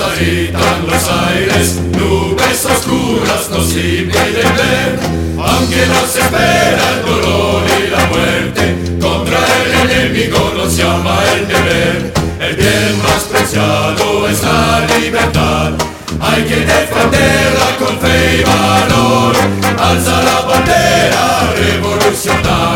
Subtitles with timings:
[0.00, 4.98] salita en Los Aires, nubes oscuras nos impiden ver,
[5.36, 8.62] aunque nos espera el dolor y la muerte,
[9.00, 15.72] contra el enemigo nos llama el deber, el bien más preciado es la libertad.
[16.20, 19.34] Hay que defenderla con fe y valor.
[19.78, 22.69] Alza la bandera revolucionaria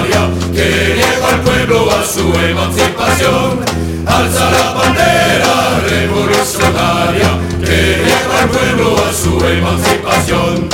[2.05, 3.61] su emancipación.
[4.07, 10.69] Alza la bandera revolucionaria que lleva al pueblo a su emancipación.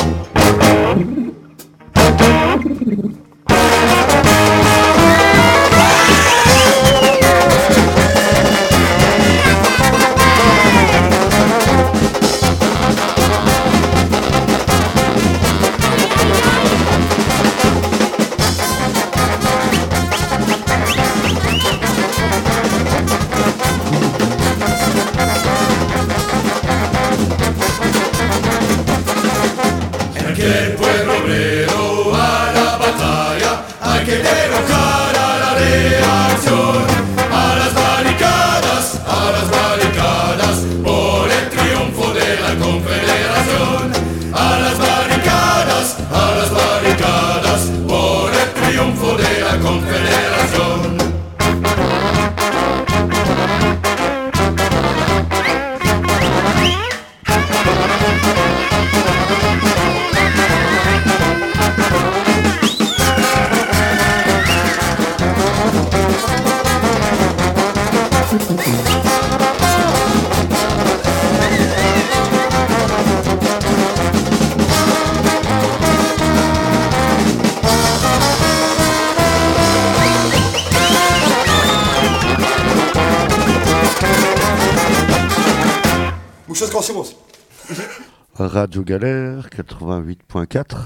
[88.53, 90.77] Radio Galère 88.4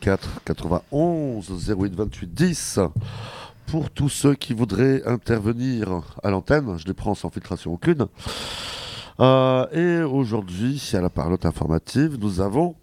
[0.00, 2.80] 04 91 08 28 10
[3.66, 8.06] pour tous ceux qui voudraient intervenir à l'antenne, je les prends sans filtration aucune.
[9.20, 12.76] Euh, et aujourd'hui, à la parlotte informative, nous avons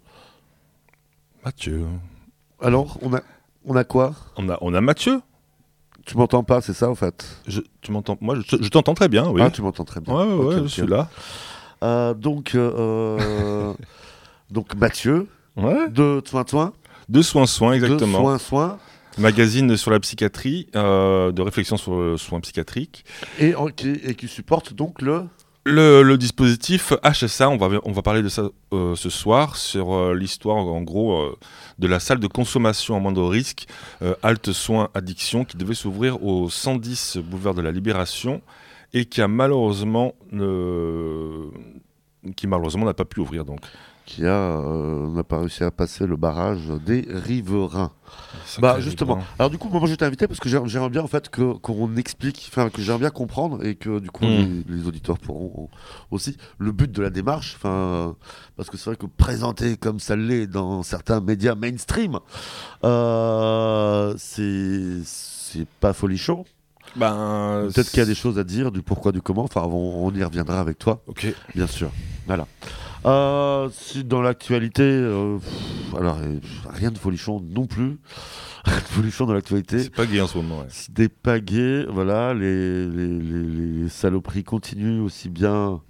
[1.44, 1.84] Mathieu.
[2.60, 3.20] Alors, on a,
[3.64, 4.14] on a quoi?
[4.36, 5.22] On a, on a Mathieu.
[6.06, 7.42] Tu m'entends pas, c'est ça en fait?
[7.48, 9.40] Je, Tu m'entends Moi, je, je t'entends très bien, oui.
[9.42, 10.14] Ah, tu m'entends très bien.
[10.14, 11.10] Ouais, ouais, okay, ouais je suis là.
[11.82, 13.74] Euh, donc, euh,
[14.50, 15.26] donc Mathieu,
[15.56, 15.88] ouais.
[15.90, 16.72] de Soin Soin.
[17.08, 18.18] De Soin Soin, exactement.
[18.18, 18.78] De Soin Soin.
[19.16, 23.04] Magazine sur la psychiatrie, euh, de réflexion sur le soin psychiatrique.
[23.38, 25.22] Et, qui, et qui supporte donc le
[25.66, 29.94] le, le, dispositif HSA, on va, on va parler de ça euh, ce soir, sur
[29.94, 31.38] euh, l'histoire en gros euh,
[31.78, 33.66] de la salle de consommation en moindre risque,
[34.22, 38.42] Halte Soins Addiction, qui devait s'ouvrir au 110 boulevard de la Libération
[38.94, 40.14] et qui a malheureusement,
[42.36, 43.60] qui malheureusement n'a pas pu ouvrir donc
[44.06, 47.90] qui a n'a pas réussi à passer le barrage des riverains.
[48.58, 49.18] Bah justement.
[49.38, 51.96] Alors du coup, moi je t'ai invité parce que j'aimerais bien en fait que qu'on
[51.96, 54.64] explique, enfin que j'aimerais bien comprendre et que du coup mm.
[54.68, 55.70] les, les, auditeurs pourront
[56.10, 57.54] aussi le but de la démarche.
[57.56, 58.14] Enfin
[58.56, 62.20] parce que c'est vrai que présenter comme ça l'est dans certains médias mainstream,
[62.84, 66.44] euh, c'est c'est pas folichon.
[66.96, 69.44] Ben, Peut-être qu'il y a des choses à dire du pourquoi, du comment.
[69.44, 71.02] Enfin, on, on y reviendra avec toi.
[71.06, 71.26] Ok.
[71.54, 71.90] Bien sûr.
[72.26, 72.46] Voilà.
[73.06, 75.38] Euh, si dans l'actualité, euh,
[75.98, 76.38] alors euh,
[76.70, 77.98] rien de folichon non plus.
[78.64, 79.78] Rien de folichon dans l'actualité.
[79.78, 80.60] C'est pas gay en ce moment.
[80.60, 80.66] Ouais.
[80.70, 81.36] C'est des pas
[81.90, 82.32] voilà.
[82.32, 83.42] Les, les, les,
[83.82, 85.82] les, saloperies continuent aussi bien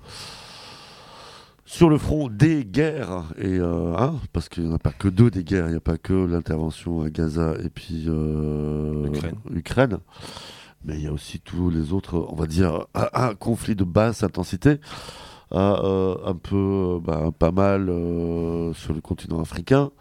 [1.64, 5.44] sur le front des guerres et hein, parce qu'il n'y a pas que deux des
[5.44, 9.36] guerres, il n'y a pas que l'intervention à Gaza et puis Ukraine.
[9.54, 9.98] Ukraine.
[10.84, 14.22] Mais il y a aussi tous les autres, on va dire, un, conflit de basse
[14.22, 14.80] intensité.
[15.52, 19.92] Euh, un peu, bah, pas mal euh, sur le continent africain,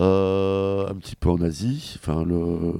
[0.00, 2.72] euh, un petit peu en Asie, enfin le,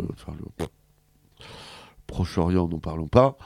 [2.09, 3.37] Proche-Orient, n'en parlons pas,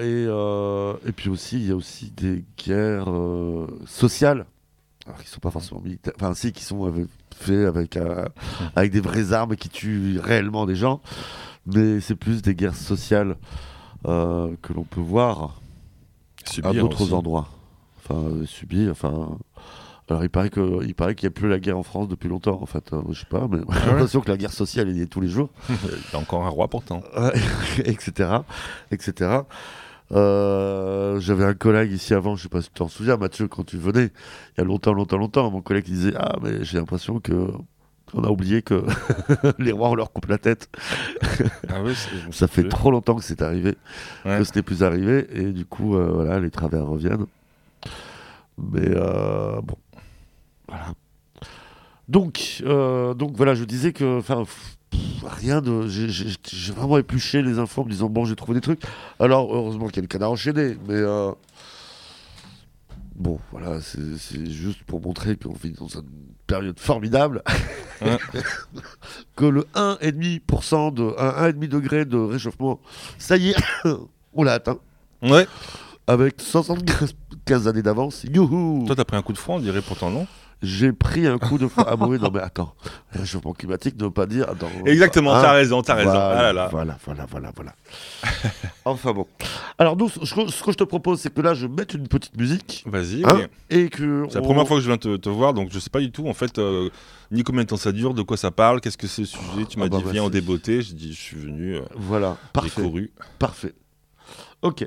[0.00, 3.08] et, et puis aussi il y a aussi des guerres
[3.86, 4.46] sociales,
[5.22, 6.92] qui sont pas forcément militaires, enfin si, qui sont
[7.34, 7.98] faits avec
[8.76, 11.00] avec des vraies armes qui tuent réellement des gens,
[11.66, 13.36] mais c'est plus des guerres sociales
[14.04, 15.60] que l'on peut voir
[16.62, 17.48] à d'autres endroits.
[17.98, 19.36] Enfin, subi, enfin.
[20.08, 22.28] Alors il paraît que il paraît qu'il n'y a plus la guerre en France depuis
[22.28, 22.92] longtemps en fait.
[22.92, 25.06] Euh, je sais pas, mais j'ai Ah l'impression que la guerre sociale elle y est
[25.06, 25.74] tous les jours, Il
[26.12, 27.02] y a encore un roi pourtant.
[27.84, 28.30] etc.,
[28.92, 29.40] etc.
[30.12, 33.64] Euh, J'avais un collègue ici avant, je sais pas si tu t'en souviens, Mathieu, quand
[33.64, 34.12] tu venais,
[34.56, 37.48] il y a longtemps, longtemps, longtemps, mon collègue disait ah mais j'ai l'impression que
[38.14, 38.84] on a oublié que
[39.58, 40.68] les rois on leur coupe la tête.
[41.68, 41.94] Ah oui,
[42.32, 43.74] Ça fait trop longtemps que c'est arrivé,
[44.24, 44.38] Ouais.
[44.38, 47.26] que ce n'est plus arrivé, et du coup euh, voilà les travers reviennent.
[48.58, 49.76] Mais euh, bon,
[50.68, 50.86] voilà.
[52.08, 54.44] Donc, euh, donc voilà, je disais que, enfin,
[55.26, 56.06] rien de, j'ai-
[56.72, 58.80] vraiment épluché les infos en me disant bon, j'ai trouvé des trucs.
[59.18, 61.00] Alors heureusement qu'il y a le canard enchaîné, mais
[63.16, 66.02] bon, voilà, c'est juste pour montrer qu'on vit dans une
[66.46, 67.42] période formidable.
[68.02, 68.18] Ouais.
[69.36, 72.80] que le 1,5% de un 1,5 degré de réchauffement,
[73.18, 73.56] ça y est,
[74.34, 74.78] on l'a atteint
[75.22, 75.46] Ouais.
[76.06, 78.24] avec 75 années d'avance.
[78.24, 80.26] Youhou Toi, t'as pris un coup de froid, on dirait pourtant non?
[80.62, 81.84] J'ai pris un coup de froid.
[81.86, 82.74] Ah oui, non mais attends,
[83.12, 84.48] réchauffement climatique ne veut pas dire.
[84.48, 86.10] Attends, Exactement, hein t'as raison, t'as raison.
[86.10, 86.68] Voilà, Ah là là.
[86.72, 87.74] voilà, voilà, voilà, voilà.
[88.86, 89.26] enfin bon.
[89.78, 92.08] Alors nous, ce que ce que je te propose, c'est que là, je mette une
[92.08, 93.22] petite musique Vas-y.
[93.24, 93.44] hein, oui.
[93.70, 94.24] et que.
[94.30, 96.10] C'est la première fois que je viens te, te voir, donc je sais pas du
[96.10, 96.88] tout en fait euh,
[97.30, 99.66] ni combien de temps ça dure, de quoi ça parle, qu'est-ce que c'est le sujet.
[99.68, 101.76] Tu m'as Ah bah, dit bah, viens au c'est- débeauté, j'ai dit je suis venu,
[101.76, 103.12] euh, Voilà, j'ai parfait, couru.
[103.38, 103.74] parfait.
[104.62, 104.86] Ok.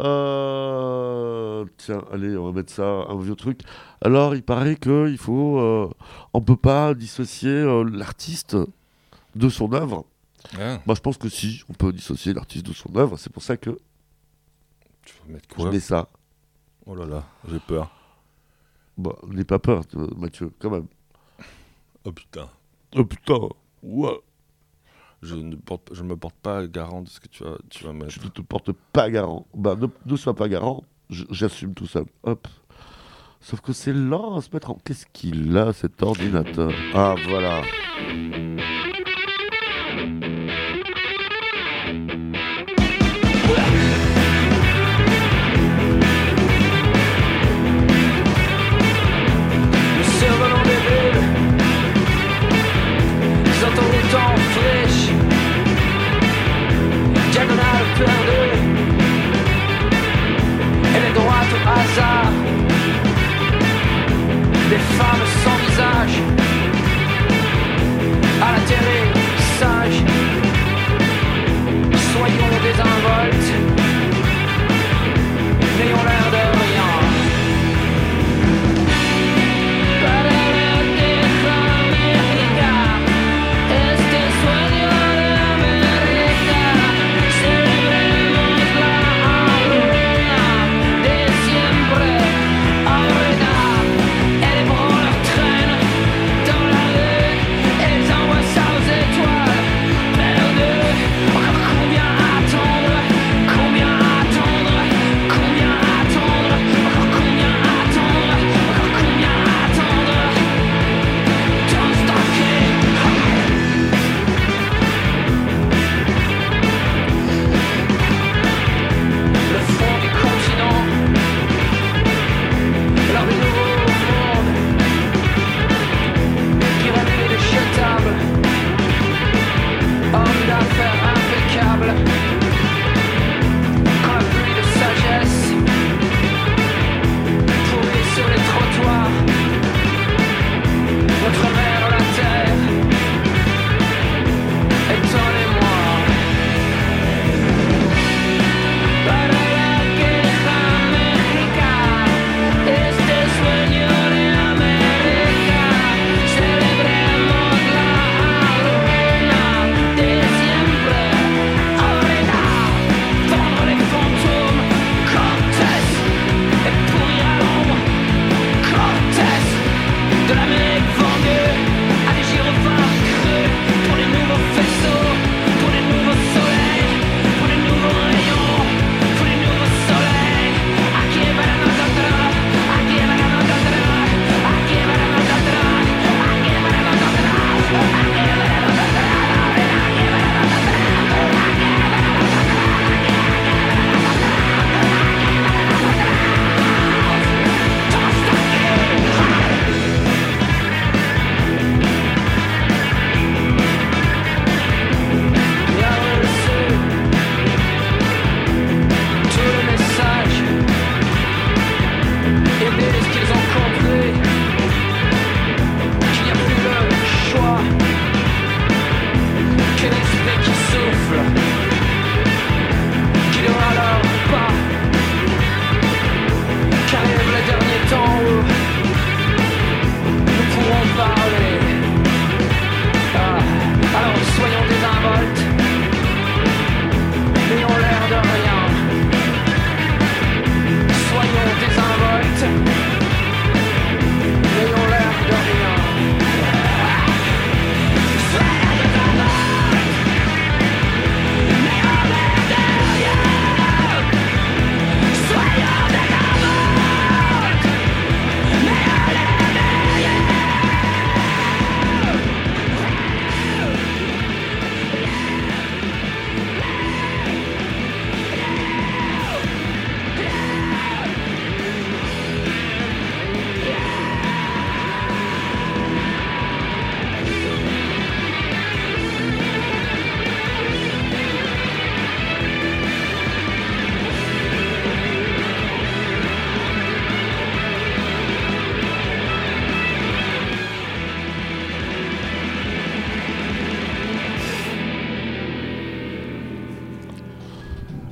[0.00, 3.60] Euh, Tiens, allez, on va mettre ça, un vieux truc.
[4.00, 5.90] Alors, il paraît que il faut, euh,
[6.34, 8.56] on peut pas dissocier euh, l'artiste
[9.34, 10.04] de son œuvre.
[10.58, 13.16] Ah, Moi, je pense que si, on peut dissocier l'artiste de son œuvre.
[13.18, 13.70] C'est pour ça que
[15.04, 16.08] tu vas mettre je quoi mets ça.
[16.86, 17.90] Oh là là, j'ai peur.
[18.96, 19.82] Bon, n'aie pas peur,
[20.16, 20.86] Mathieu, quand même.
[22.04, 22.48] Oh putain.
[22.96, 23.38] Oh putain,
[23.82, 24.20] ouais.
[25.22, 27.92] Je ne, porte, je me porte pas garant de ce que tu vas, tu vas
[27.92, 28.10] mettre.
[28.10, 29.46] Je ne te porte pas garant.
[29.54, 32.04] Bah, ne, ne sois pas garant, j'assume tout seul.
[32.22, 32.46] Hop.
[33.40, 34.74] Sauf que c'est lent à se mettre en.
[34.84, 36.72] Qu'est-ce qu'il a, cet ordinateur?
[36.94, 37.62] Ah, voilà.
[64.98, 66.16] femme sans visage,
[68.46, 68.98] à la télé,
[69.58, 69.98] sage,
[72.12, 73.50] soyons désinvoltes,
[75.78, 76.17] n'ayons la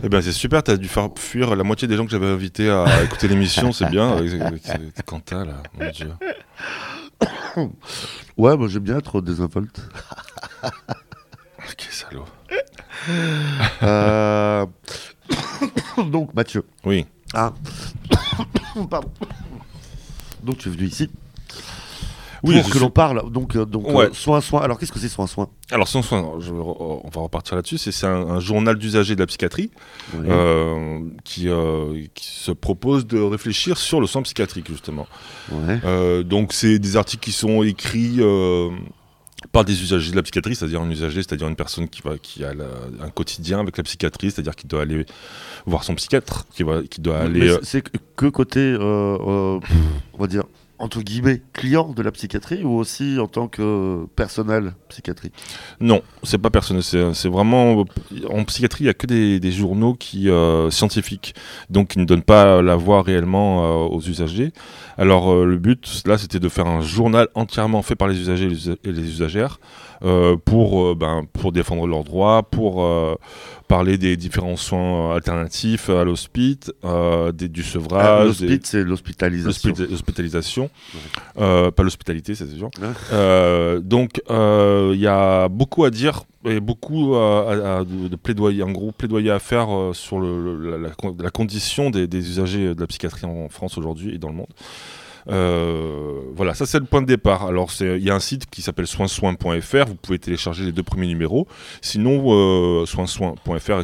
[0.07, 2.71] Eh ben c'est super, t'as dû faire fuir la moitié des gens que j'avais invités
[2.71, 4.17] à écouter l'émission, c'est bien.
[5.05, 6.13] Quentin là, mon dieu.
[8.37, 9.81] Ouais, moi j'aime bien être désinvolte.
[11.77, 12.25] Quel salaud.
[13.83, 14.67] Euh,
[16.13, 16.65] Donc Mathieu.
[16.85, 17.07] Oui.
[17.35, 17.53] Ah.
[18.89, 19.11] Pardon.
[20.43, 21.11] Donc tu es venu ici
[22.43, 23.31] Oui, pour que l'on parle.
[23.31, 24.07] Donc, euh, donc Ouais.
[24.07, 24.61] euh, soin, soin.
[24.63, 25.49] Alors qu'est-ce que c'est soin, soin?
[25.71, 27.79] Alors, soin, je- on va repartir là-dessus.
[27.79, 29.71] C'est un, un journal d'usagers de la psychiatrie
[30.15, 35.07] euh, qui, euh, qui se propose de réfléchir sur le soin psychiatrique, justement.
[35.51, 36.23] Ouais.
[36.25, 38.21] Donc, c'est des articles qui sont écrits
[39.53, 42.45] par des usagers de la psychiatrie, c'est-à-dire un usager, c'est-à-dire une personne qui, va, qui
[42.45, 42.65] a la-
[43.05, 45.07] un quotidien avec la psychiatrie, c'est-à-dire qui doit aller
[45.67, 47.55] voir son psychiatre, qui, va, qui doit aller.
[47.63, 47.83] C'est-
[48.17, 49.61] que- côté, euh, euh,
[50.15, 50.45] on va dire
[50.79, 55.35] entre guillemets, client de la psychiatrie ou aussi en tant que personnel psychiatrique
[55.81, 56.83] Non, c'est pas personnel.
[56.83, 57.85] C'est vraiment
[58.29, 61.35] en psychiatrie, il y a que des, des journaux qui euh, scientifiques,
[61.71, 64.53] donc qui ne donnent pas la voix réellement euh, aux usagers.
[64.99, 68.49] Alors euh, le but là, c'était de faire un journal entièrement fait par les usagers
[68.85, 69.61] et les usagères
[70.05, 72.87] euh, pour euh, ben, pour défendre leurs droits, pour
[73.69, 79.71] parler des différents soins alternatifs à l'hospice, du Ah, sevrage, L'hospice, c'est l'hospitalisation.
[79.71, 80.71] l'hospita- l'hospitalisation,
[81.37, 82.71] pas l'hospitalité, c'est sûr.
[82.81, 83.81] Ouais.
[83.81, 89.31] Donc il y a beaucoup à dire et beaucoup de, de plaidoyer, un gros plaidoyer
[89.31, 93.49] à faire euh, sur la, la con- la condition des usagers de la psychiatrie en
[93.49, 94.53] France aujourd'hui et dans le monde.
[95.29, 97.47] Euh, voilà, ça c'est le point de départ.
[97.47, 101.07] Alors il y a un site qui s'appelle soinsoin.fr, vous pouvez télécharger les deux premiers
[101.09, 101.49] numéros.
[101.81, 103.83] Sinon, euh, soinsoin.fr.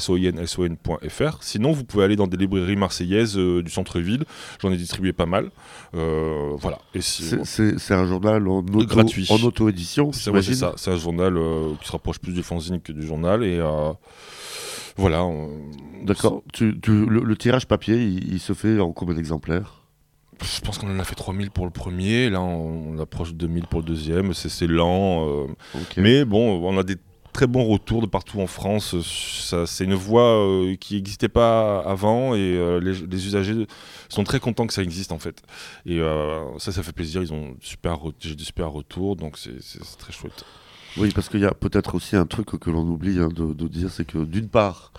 [1.42, 4.24] Sinon, vous pouvez aller dans des librairies marseillaises euh, du centre-ville.
[4.60, 5.50] J'en ai distribué pas mal.
[5.94, 6.78] Euh, voilà.
[7.00, 9.26] C'est- un journal en auto, Gratuit.
[9.30, 11.34] en auto-édition, c'est ouais, ça, c'est un journal
[11.80, 13.60] qui se rapproche plus du fanzine que du journal et
[14.96, 15.26] voilà.
[16.04, 16.42] D'accord.
[16.60, 19.81] Le tirage papier, il, il se fait en combien d'exemplaires?
[20.42, 23.36] Je pense qu'on en a fait 3000 pour le premier, là on, on approche de
[23.36, 25.28] 2000 pour le deuxième, c'est lent.
[25.28, 25.46] euh,
[25.96, 26.96] mais bon, on a des
[27.32, 28.94] très bons retours de partout en France.
[29.02, 33.66] Ça, C'est une voie euh, qui n'existait pas avant et euh, les, les usagers
[34.08, 35.42] sont très contents que ça existe en fait.
[35.86, 37.22] Et euh, ça, ça fait plaisir.
[37.22, 39.52] Ils ont super, j'ai des super retours, donc c'est
[39.98, 40.44] très chouette.
[40.98, 43.66] Oui, parce qu'il y a peut-être aussi un truc que l'on oublie hein, de, de
[43.68, 44.92] dire, c'est que d'une part,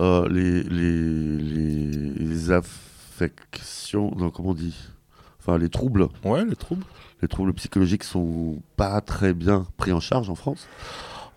[0.00, 1.02] euh, les, les,
[1.42, 2.50] les, les
[3.20, 4.74] affections, non, comment on dit?
[5.40, 6.84] Enfin, les troubles, Ouais, les troubles.
[7.22, 10.66] les troubles psychologiques sont pas très bien pris en charge en France.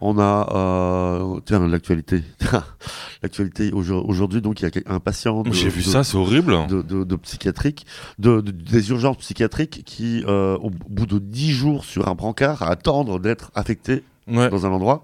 [0.02, 2.24] On a, euh, tiens, l'actualité.
[3.22, 5.44] l'actualité aujourd- aujourd'hui, donc il y a un patient.
[5.44, 6.68] de- J'ai vu de- ça, c'est horrible.
[6.68, 7.86] de, de, de psychiatrique,
[8.18, 12.64] de, de- des urgences psychiatriques qui, euh, au bout de 10 jours sur un brancard,
[12.64, 14.50] à attendre d'être affecté Ouais.
[14.50, 15.04] dans un endroit,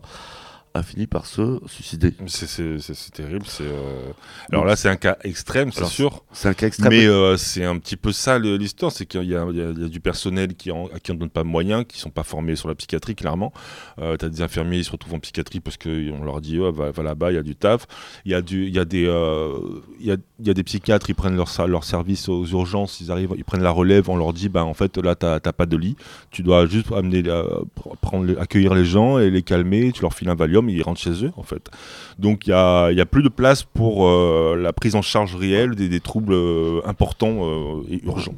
[0.75, 2.13] a fini par se suicider.
[2.27, 3.46] C'est- terrible.
[3.48, 4.12] c'est, euh,
[4.51, 6.24] Alors là, c'est un cas extrême, c'est sûr.
[6.34, 6.89] C'est un cas extrême.
[6.89, 10.00] Mais euh, c'est un petit peu ça l'histoire, c'est qu'il y, a- y y du
[10.01, 12.55] personnel qui en- à qui on ne donne pas de moyens, qui sont pas formés
[12.58, 13.53] sur la psychiatrie, clairement.
[14.00, 16.72] Euh, tu as des infirmiers, ils se retrouvent en psychiatrie parce qu'on leur dit oh,
[16.74, 17.88] va, va là-bas, il y a du taf.
[18.25, 19.08] Il y a, du, il y, a des,
[20.00, 21.50] il y, a, il y a des psychiatres, ils prennent leur,
[21.86, 24.98] service aux urgences, ils arrivent, ils prennent la relève, on leur dit bah, en fait
[24.98, 25.96] là, tu n'as pas de lit,
[26.32, 27.44] tu dois juste amener, euh,
[27.79, 31.00] pr- prendre, accueillir les gens et les calmer, tu leur files un Valium, ils rentrent
[31.02, 31.70] chez eux, en fait.
[32.20, 35.36] Donc il y a, y a plus de place pour euh, la prise en charge
[35.36, 38.36] réelle des, des troubles euh, importants euh, et urgents.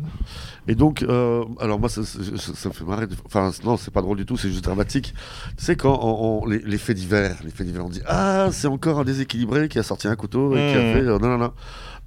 [0.69, 3.05] Et donc, euh, alors moi, ça, ça- ça- ça me fait marrer.
[3.25, 5.13] Enfin, non, c'est pas drôle du tout, c'est juste dramatique.
[5.57, 8.49] Tu sais, quand on, on- les, les faits divers, les faits divers, on dit Ah,
[8.51, 10.91] c'est encore un déséquilibré qui a sorti un couteau et qui a Mhm.
[10.91, 11.01] fait.
[11.07, 11.51] euh, non, non, non.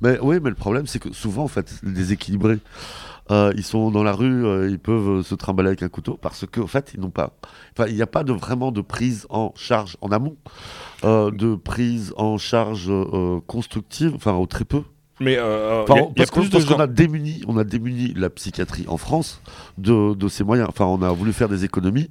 [0.03, 2.59] Mais oui, mais le problème, c'est que souvent, en fait, les déséquilibrés,
[3.31, 6.19] euh, ils sont dans la rue, euh, ils peuvent euh, se trimballer avec un couteau
[6.21, 7.33] parce qu'en fait, ils n'ont pas.
[7.77, 10.37] Enfin, il n'y a pas de, vraiment de prise en charge en amont,
[11.05, 12.91] euh, de prise en charge
[13.47, 14.83] constructive, enfin, au très peu.
[15.23, 17.59] Mais euh, Enfin, y a- parce qu'on plus de parce qu'on gens- a démuni, on
[17.59, 19.43] a démuni la psychiatrie en France
[19.77, 20.69] de, de ses moyens.
[20.71, 22.09] Enfin, on a voulu faire des économies,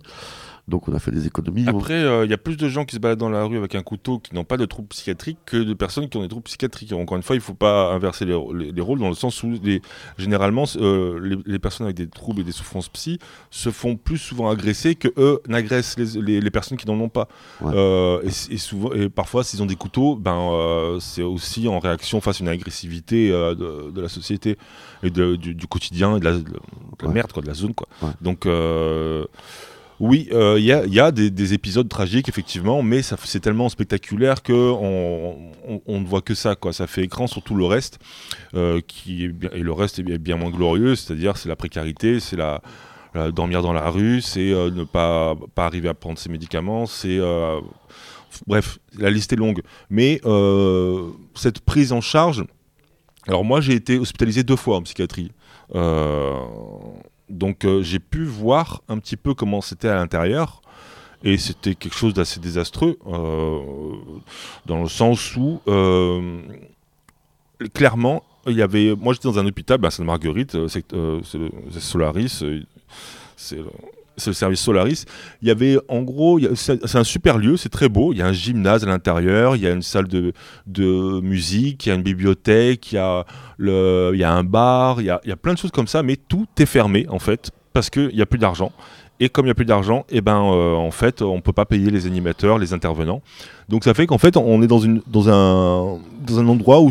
[0.69, 1.65] donc on a fait des économies.
[1.67, 3.57] on- Après, euh, il y a plus de gens qui se baladent dans la rue
[3.57, 6.27] avec un couteau qui n'ont pas de troubles psychiatriques que de personnes qui ont des
[6.27, 6.93] troubles psychiatriques.
[6.93, 9.41] Encore une fois, il ne faut pas inverser les, les- les rôles dans le sens
[9.43, 9.81] où, les,
[10.17, 14.17] généralement, euh, les, les personnes avec des troubles et des souffrances psy se font plus
[14.17, 17.27] souvent agresser que eux n'agressent les, personnes qui n'en ont pas.
[17.61, 17.73] Ouais.
[17.75, 22.21] Euh, et, et souvent, et parfois, s'ils ont des couteaux, ben, c'est aussi en réaction
[22.21, 24.57] face à une agressivité de, de la société
[25.03, 26.43] et de- du, du quotidien et de la, de
[27.01, 27.13] la Ouais.
[27.13, 27.73] merde, quoi, de la zone.
[27.73, 27.88] Quoi.
[28.01, 28.09] Ouais.
[28.21, 28.45] Donc.
[30.01, 33.01] Euh, oui, euh, il y a, il y a des, des épisodes tragiques, effectivement, mais
[33.01, 36.56] c'est tellement spectaculaire que on, ne voit que ça.
[36.56, 36.74] Quoi.
[36.74, 38.00] Ça fait écran sur tout le reste,
[38.53, 42.36] euh, qui est et le reste est bien, moins glorieux, c'est-à-dire c'est la précarité, c'est
[42.36, 42.62] la,
[43.32, 47.60] dormir dans la rue, c'est euh, ne pas, arriver à prendre ses médicaments, c'est euh,
[48.48, 49.62] Bref, la liste est longue.
[49.89, 52.46] Mais euh, cette prise en charge.
[53.27, 55.32] Alors, moi, j'ai été hospitalisé deux fois en psychiatrie.
[55.75, 56.36] Euh,
[57.29, 60.62] donc, euh, j'ai pu voir un petit peu comment c'était à l'intérieur.
[61.24, 63.59] Et c'était quelque chose d'assez désastreux, euh,
[64.65, 66.41] dans le sens où, euh,
[67.74, 68.95] clairement, il y avait.
[68.95, 72.41] Moi, j'étais dans un hôpital, euh, c'est euh, c'est Solaris,
[73.36, 73.59] c'est
[74.19, 75.05] c'est le service Solaris.
[75.41, 78.13] Il y avait, en gros, c'est un super lieu, c'est très beau.
[78.13, 80.33] Il y a un gymnase à l'intérieur, il y a une salle de,
[81.21, 83.25] musique, il y a une bibliothèque, il y a,
[83.59, 87.19] un bar, il y a plein de choses comme ça, mais tout est fermé, en
[87.19, 88.71] fait, parce qu'il n'y a plus d'argent.
[89.21, 91.51] Et comme il n'y a plus d'argent, eh ben, euh, en fait, on ne peut
[91.51, 93.21] pas payer les animateurs, les intervenants.
[93.67, 96.89] Donc ça fait qu'en fait, on est dans, une, dans, un, dans un endroit où,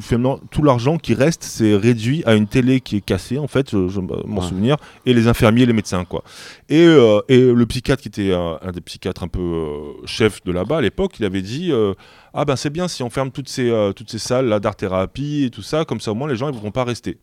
[0.00, 3.70] finalement, tout l'argent qui reste, c'est réduit à une télé qui est cassée, en fait,
[3.72, 4.48] je, je m'en Ouais.
[4.48, 6.22] souvenir, et les infirmiers les médecins, quoi.
[6.68, 10.42] Et, euh, et le psychiatre, qui était un, un des psychiatres un peu euh, chef
[10.44, 11.92] de là-bas à l'époque, il avait dit euh,
[12.32, 15.50] Ah ben c'est bien si on ferme toutes ces, euh, toutes ces salles d'art-thérapie et
[15.50, 17.18] tout ça, comme ça au moins les gens ne voudront pas rester.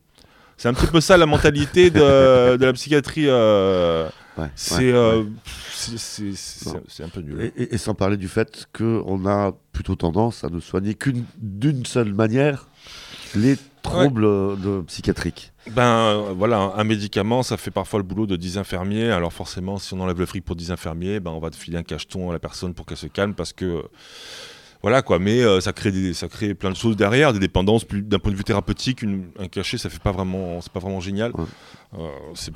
[0.57, 3.23] C'est un petit peu ça la mentalité de, de la psychiatrie.
[3.27, 6.79] euh, Ouais, c'est ouais, euh, ouais.
[6.87, 7.41] c'est- un peu nul.
[7.41, 11.25] Et, et- et sans parler du fait qu'on a plutôt tendance à ne soigner qu'une
[11.37, 12.67] d'une seule manière
[13.35, 14.21] les troubles
[14.61, 15.51] de psychiatriques.
[15.71, 19.09] Ben euh, voilà, un médicament, ça fait parfois le boulot de 10 infirmiers.
[19.11, 21.77] Alors forcément, si on enlève le fric pour 10 infirmiers, ben on va te filer
[21.77, 23.81] un cacheton à la personne pour qu'elle se calme parce que euh,
[24.81, 25.19] voilà quoi.
[25.19, 27.85] Mais euh, ça crée des, ça crée plein de choses derrière, des dépendances.
[27.87, 30.99] D'un point de vue thérapeutique, une- un cachet, ça fait pas vraiment, c'est pas vraiment
[30.99, 31.31] génial.
[31.35, 31.43] Ouais.
[31.99, 32.53] Euh, c'est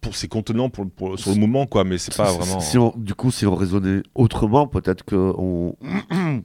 [0.00, 2.60] pour- c'est contenant pour, pour- sur le moment quoi, mais c'est pas vraiment.
[2.60, 5.74] si on- du coup, si on raisonnait autrement, peut-être que on...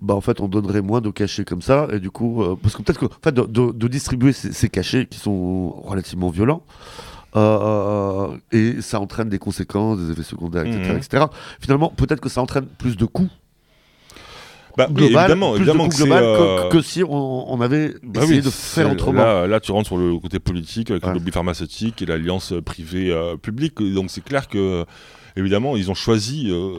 [0.00, 2.76] bah, en fait, on donnerait moins de cachets comme ça, et du coup, euh, parce
[2.76, 6.28] que peut-être que, en fait, de, de- de distribuer ces, ces cachets qui sont relativement
[6.30, 6.62] violents.
[7.36, 10.90] euh, et ça entraîne des conséquences, des effets secondaires, etc.
[10.92, 10.96] Mhm.
[10.96, 11.24] etc.
[11.60, 13.28] Finalement, peut-être que ça entraîne plus de coûts
[14.78, 17.60] Bah, oui, global, évidemment, plus évidemment de que global euh, que, que si on, on
[17.60, 19.24] avait Bah essayé oui, de faire autrement.
[19.24, 21.08] Là, là, tu rentres sur le côté politique avec Ouais.
[21.10, 23.74] le lobby pharmaceutique et l'alliance euh, privée-publique.
[23.92, 24.84] Donc c'est clair que,
[25.36, 26.70] évidemment, ils ont choisi euh,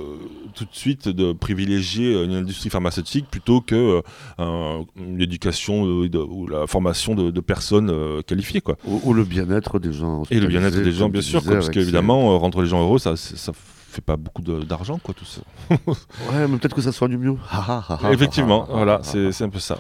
[0.56, 4.02] tout de suite de privilégier euh, une industrie pharmaceutique plutôt que euh,
[4.38, 8.62] un- une éducation euh, de- ou la formation de, de personnes euh, qualifiées.
[8.62, 8.78] Quoi.
[8.86, 10.24] Ou, ou le bien-être des gens.
[10.32, 13.00] Et le bien-être des gens, bien sûr, quoi, parce qu'évidemment, euh, rendre les gens heureux,
[13.00, 13.14] ça
[13.90, 15.42] fait pas beaucoup d'argent, quoi, tout ça.
[16.32, 17.36] Ouais, mais peut-être que ça soigne mieux.
[18.14, 19.78] Effectivement, voilà, c'est un peu ça.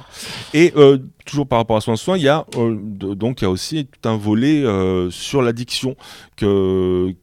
[0.53, 3.45] Et euh, toujours par rapport à soin soin, il y a euh, de- donc il
[3.45, 5.95] y a aussi tout un volet euh, sur l'addiction
[6.35, 7.13] que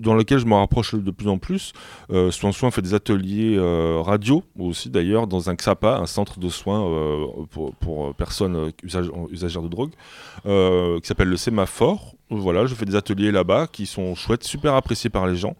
[0.00, 1.72] dans lequel je me rapproche de plus en plus.
[2.10, 6.38] Euh, soin soin fait des ateliers euh, radio aussi d'ailleurs dans un XAPA, un centre
[6.38, 8.72] de soins euh, pour, pour personnes
[9.30, 9.90] usagères de drogue,
[10.44, 12.14] qui s'appelle le Sémaphore.
[12.30, 15.54] Voilà, je fais des ateliers là-bas qui sont chouettes, super appréciés par les gens.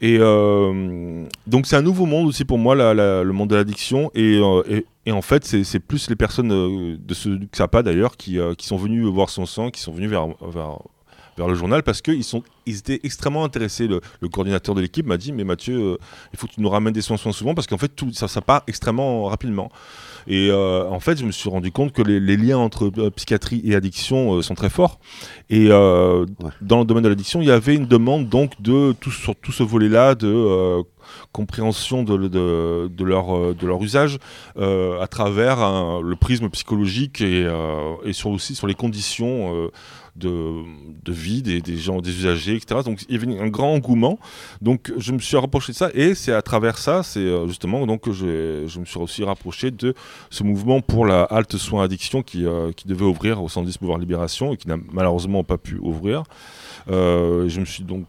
[0.00, 4.10] Et euh, donc c'est un nouveau monde aussi pour moi, la- le monde de l'addiction.
[4.14, 8.38] Et, euh, et- en fait, c'est plus les personnes euh, de ce XAPA d'ailleurs qui,
[8.56, 12.22] qui sont venues voir son sang, qui sont venues vers, vers, le journal parce qu'ils
[12.66, 13.86] ils étaient extrêmement intéressés.
[13.88, 15.98] Le, coordinateur de l'équipe m'a dit Mais Mathieu,
[16.32, 18.28] il faut que tu nous ramènes des soins soins souvent parce qu'en fait, tout, ça,
[18.28, 19.70] ça part extrêmement rapidement.
[20.26, 23.10] Et euh, en fait, je me suis rendu compte que les, les liens entre euh,
[23.10, 24.98] psychiatrie et addiction euh, sont très forts.
[25.50, 26.50] Et euh, Ouais.
[26.60, 29.52] dans le domaine de l'addiction, il y avait une demande donc de tout, sur tout
[29.52, 30.82] ce volet-là de euh,
[31.34, 33.04] compréhension euh, de
[33.66, 34.18] leur usage
[34.56, 39.68] euh, à travers un- le prisme psychologique et, euh, et sur aussi sur les conditions
[40.14, 40.62] de,
[41.08, 42.82] vie des, gens, des usagers, etc.
[42.84, 44.20] Donc il y avait un grand engouement.
[44.62, 48.02] Donc je me suis rapproché de ça et c'est à travers ça, c'est justement donc
[48.02, 49.94] que je, me suis aussi rapproché de
[50.30, 52.44] ce mouvement pour la halte soins addiction qui,
[52.86, 56.22] devait ouvrir au 110 Pouvoir Libération et qui n'a malheureusement pas pu ouvrir.
[56.86, 58.04] Je me suis donc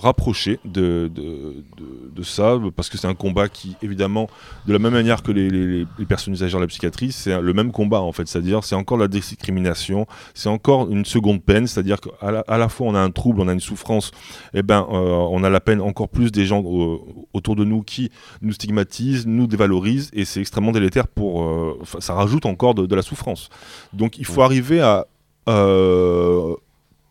[0.00, 2.22] rapproché de, de
[2.70, 4.28] parce que c'est un combat qui, évidemment,
[4.66, 7.52] de la même manière que les, les- les personnes usagères de la psychiatrie, c'est le
[7.52, 8.26] même combat en fait.
[8.28, 11.66] C'est-à-dire, c'est encore la discrimination, c'est encore une seconde peine.
[11.66, 14.10] C'est-à-dire qu'à la, à la fois on a un trouble, on a une souffrance,
[14.54, 14.94] et ben euh,
[15.30, 16.96] on a la peine encore plus des gens euh,
[17.32, 18.10] autour de nous qui
[18.42, 21.42] nous stigmatisent, nous dévalorisent, et c'est extrêmement délétère pour.
[21.42, 23.48] euh, ça rajoute encore de, de la souffrance.
[23.92, 25.06] Donc il faut arriver à.
[25.48, 26.54] euh,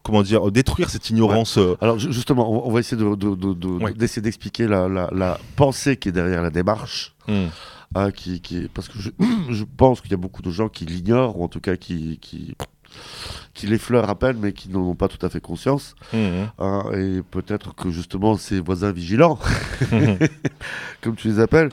[0.07, 1.57] comment dire, détruire cette ignorance.
[1.57, 3.93] euh, Alors ju- justement, on, on va essayer de, de- de- de- Ouais.
[3.93, 7.13] d'essayer d'expliquer la, la- la pensée qui est derrière la démarche.
[7.27, 7.47] hmm.
[7.95, 8.41] hein, qui,
[8.73, 9.09] parce que je,
[9.51, 12.17] je pense qu'il y a beaucoup de gens qui l'ignorent, ou en tout cas qui,
[12.19, 12.55] qui,
[13.53, 15.93] qui l'effleurent à peine, mais qui n'en ont pas tout à fait conscience.
[16.13, 16.47] Mhm.
[16.59, 19.37] hein, et peut-être que justement ces voisins vigilants,
[21.01, 21.69] comme tu les appelles,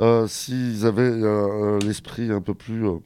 [0.00, 2.98] euh, s'ils avaient euh, euh, l'esprit un peu plus euh,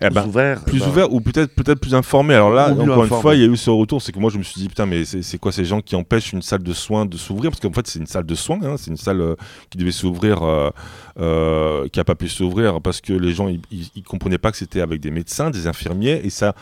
[0.00, 0.64] Eh ben, ouvert.
[0.64, 2.34] plus bah, ouvert ou peut-être peut-être plus informé.
[2.34, 4.30] Alors là, Ou encore une fois, il y a eu ce retour, c'est que moi
[4.30, 6.62] je me suis dit putain, mais c'est c'est quoi ces gens qui empêchent une salle
[6.62, 7.50] de soins de s'ouvrir?
[7.50, 9.34] Parce qu'en fait, c'est une salle de soins, hein, c'est une salle euh,
[9.70, 10.70] qui devait s'ouvrir, euh,
[11.20, 14.50] euh, qui a pas pu s'ouvrir parce que les gens ils, ils- ils comprenaient pas
[14.50, 16.54] que c'était avec des médecins, des infirmiers et ça.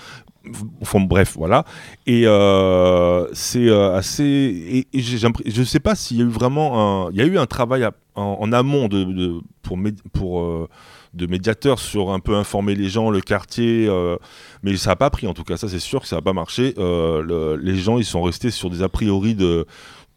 [0.95, 1.65] Bref, voilà.
[2.07, 4.85] Et euh, c'est euh, assez.
[4.93, 7.11] Et, je sais pas s'il y a eu vraiment un.
[7.13, 10.69] Il y a eu un travail en, amont de, de- pour, euh,
[11.15, 13.89] de médiateurs sur un peu informer les gens, le quartier.
[14.63, 16.33] mais ça n'a pas pris en tout cas, ça c'est sûr que ça n'a pas
[16.33, 16.75] marché.
[16.77, 19.67] Le- les gens ils sont restés sur des a priori de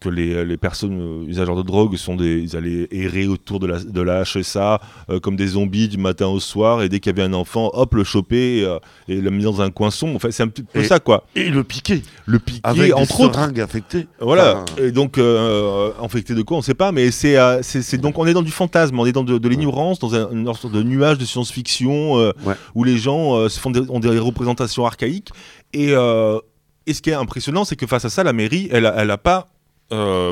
[0.02, 3.66] que les, les personnes euh, usageurs de drogue sont des, ils allaient errer autour de
[3.66, 7.10] la, de la HSA euh, comme des zombies du matin au soir et dès qu'il
[7.10, 10.16] y avait un enfant, hop le choper euh, et le mettre dans un coin sombre.
[10.16, 11.24] Enfin c'est un petit peu Et- ça quoi.
[11.36, 12.02] Et le piquer.
[12.26, 13.34] Le piquer Avec des entre autres.
[13.34, 14.06] seringues affectées.
[14.20, 14.62] Voilà.
[14.62, 17.98] Enfin, Et donc, euh, infecté de quoi, on ne sait pas, mais c'est, euh, c'est,
[17.98, 20.46] donc on est dans du fantasme, on est dans de, de l'ignorance, dans un, une
[20.46, 22.54] sorte de nuage de science-fiction euh, Ouais.
[22.74, 25.28] où les gens euh, se font des, ont des représentations archaïques.
[25.72, 26.38] Et, euh,
[26.86, 29.10] et ce qui est impressionnant, c'est que face à ça, la mairie, elle, a- elle
[29.10, 29.51] a pas euh,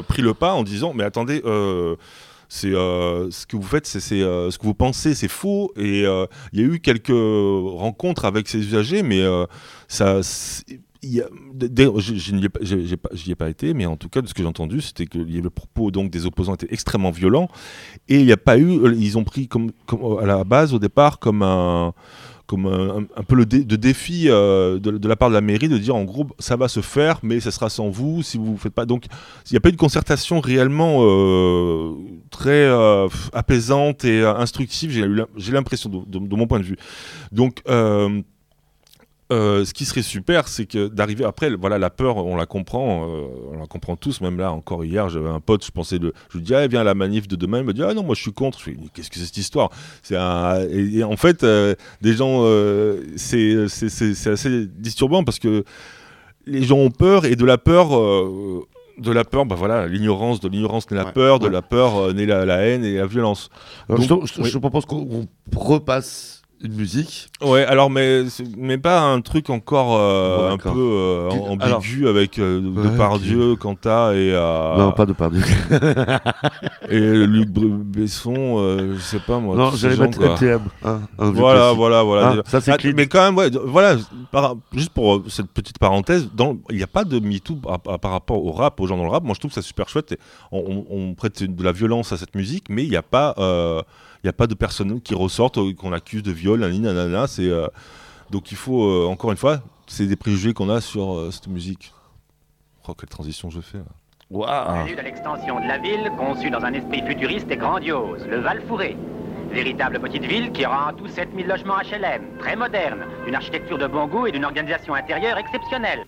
[0.03, 1.43] pris le pas en disant, mais attendez.
[1.45, 1.97] euh,
[2.53, 5.71] c'est euh, ce que vous faites, c'est, euh, ce que vous pensez, c'est faux.
[5.77, 9.47] Et euh, il y a eu quelques rencontres avec ces usagers, mais euh,
[9.87, 10.65] ça, c'est-
[11.03, 12.49] il y a- d'ailleurs, je, je n'y ai,
[13.13, 15.19] j'y ai pas été, mais en tout cas, de ce que j'ai entendu, c'était que
[15.19, 17.49] les propos donc des opposants étaient extrêmement violents,
[18.09, 19.71] et il n'y a pas eu, euh, ils ont pris comme
[20.21, 21.93] à la base au départ comme un
[22.51, 25.95] comme un, peu le de défi euh, de, la part de la mairie de dire
[25.95, 28.87] en gros ça va se faire mais ça sera sans vous si vous faites pas.
[28.87, 29.05] Donc
[29.49, 31.93] il n'y a pas eu de concertation réellement euh,
[32.31, 34.91] très euh, apaisante et instructive
[35.37, 36.77] j'ai l'impression de, de- de mon point de vue.
[37.31, 37.63] Donc
[39.33, 43.07] euh, ce qui serait super, c'est que d'arriver après, voilà, la peur, on la comprend,
[43.09, 44.21] euh, on la comprend tous.
[44.21, 46.81] Même là, encore hier, j'avais un pote, je pensais, de, je lui dis, ah, viens
[46.81, 47.59] à la manif de demain.
[47.59, 48.59] Il me dit, ah non, moi je suis contre.
[48.61, 49.71] Je qu'est-ce que c'est cette histoire?
[50.03, 50.61] C'est un...
[50.69, 52.45] et, et en fait, euh, des gens,
[53.17, 53.57] c'est
[54.27, 55.65] assez disturbant parce que
[56.47, 57.91] les gens ont peur et de la peur.
[58.99, 62.13] de la peur, bah voilà, l'ignorance, de l'ignorance naît la Ouais, peur, de la peur
[62.13, 63.49] naît la, la haine et la violence.
[63.89, 64.61] alors, je, te- je oui.
[64.61, 67.29] propose qu'on on repasse une musique.
[67.43, 68.23] Ouais, alors mais
[68.59, 74.13] mais pas un truc encore euh, un peu euh, ambigu avec euh, Ouais, Depardieu, Quanta
[74.15, 75.39] et euh, Non, pas de pardon.
[76.89, 79.57] et Luc Besson, euh, je sais pas moi.
[79.57, 80.21] non, j'allais mettre.
[80.21, 80.61] MTM.
[80.85, 82.35] hein, Voilà, voilà, voilà.
[82.39, 83.97] Ah, ça, c'est Ah, mais quand même, ouais, voilà,
[84.31, 88.11] par- juste pour euh, cette petite parenthèse, dans- il n'y a pas de MeToo par,
[88.11, 89.25] rapport au rap, aux gens dans le rap.
[89.25, 90.13] Moi, je trouve ça super chouette.
[90.13, 90.19] et
[90.53, 93.35] on, on- on prête de la violence à cette musique, mais il n'y a pas,
[93.39, 93.83] euh,
[94.23, 97.27] il y a pas de personnes qui ressortent, euh, qu'on accuse de viol, nanana.
[97.27, 97.67] C'est euh,
[98.31, 101.49] donc il faut euh, encore une fois, c'est des préjugés qu'on a sur euh, cette
[101.49, 101.93] musique.
[102.89, 103.79] Oh, quelle transition je fais.
[103.79, 103.85] là.
[104.47, 108.97] À l'extension de la ville, conçue dans un esprit futuriste et grandiose, le Val Fouré.
[109.51, 113.89] Véritable petite ville qui aura en tout 7000 logements HLM, très moderne, d'une architecture de
[113.89, 116.07] bon goût et d'une organisation intérieure exceptionnelle.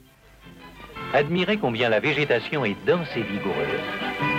[1.12, 4.31] Admirez combien la végétation est dense et vigoureuse.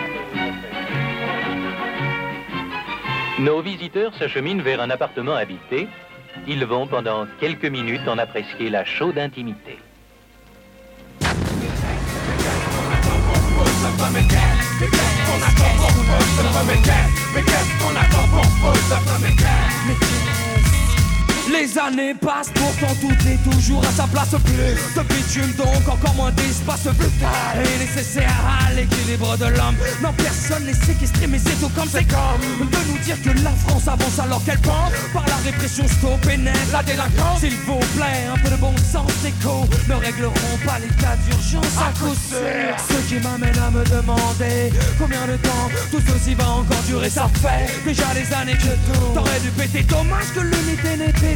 [3.40, 5.88] Nos visiteurs s'acheminent vers un appartement habité.
[6.48, 9.80] Ils vont pendant quelques minutes en apprécier la chaude intimité.
[21.54, 24.30] Les années passent, pourtant tout est toujours à sa place.
[24.44, 29.76] Plus de bitume, donc encore moins d'espace vital est nécessaire à l'équilibre de l'homme.
[30.02, 33.52] Non, personne n'est séquestré, mais c'est tout comme c'est comme de nous dire que la
[33.52, 36.38] France avance alors qu'elle pense par la répression stop et
[36.72, 37.40] la délinquance.
[37.42, 41.94] S'il vous plaît, un peu de bon sens écho ne régleront pas l'état d'urgence à
[42.00, 42.74] coup sûr.
[42.90, 47.12] Ce qui m'amène à me demander combien de temps tout ceci va encore durer.
[47.12, 49.84] Ça fait déjà des années que tout t'aurais dû péter.
[49.84, 51.14] Dommage que l'unité n'ait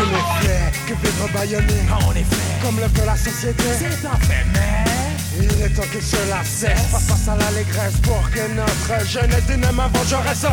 [0.00, 1.74] Je n'ai fait que vivre bâillonné
[2.06, 3.64] En effet, Comme le veut la société.
[3.78, 6.88] C'est un fait, mais Il est temps que cela cesse.
[6.90, 10.46] Face à l'allégresse pour que notre jeunesse d'une main vengeresse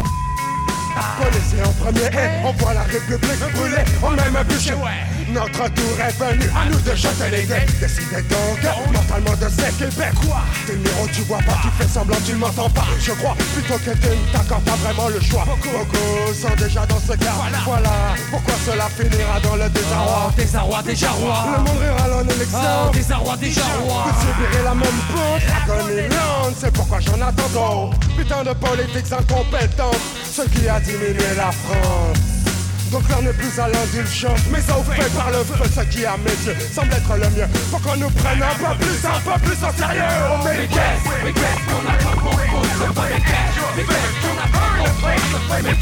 [1.22, 3.20] Policier en premier, et on voit la République
[3.54, 4.74] brûler, on même bûcher.
[5.30, 7.66] Notre tour est venu, à nous de jeter les dés.
[7.82, 10.14] Décidez donc, mentalement de ce Québec.
[10.26, 10.42] Quoi?
[10.66, 12.86] T'es le numéro, tu vois pas, tu fais semblant, tu ne m'entends pas.
[13.00, 15.44] Je crois plutôt que tu ne t'accordes pas vraiment le choix.
[15.46, 17.34] Beaucoup sont déjà dans ce cas.
[17.66, 20.28] Voilà, pourquoi cela finira dans le désarroi?
[20.28, 21.46] Oh, désarroi, déjà roi.
[21.58, 22.60] Le monde rira en élection.
[22.60, 24.06] Oh, désarroi, déjà roi.
[24.08, 24.88] Vous subirez la même
[25.68, 27.92] l'agonie lente, c'est pourquoi j'en attends.
[28.18, 29.98] Putain de politiques incompétentes,
[30.32, 32.37] ce qui a diminué la France.
[32.92, 36.16] Donc l'heure n'est plus à l'indulgence, mais au fait par le feu, ce qui à
[36.18, 37.48] mes yeux semble être le mieux.
[37.70, 40.02] Faut qu'on nous prenne un peu plus, un peu plus en sérieux.
[40.32, 40.78] Oh, qu'on a les qu'on
[41.18, 42.38] les qu'on les qu'on
[45.64, 45.78] les.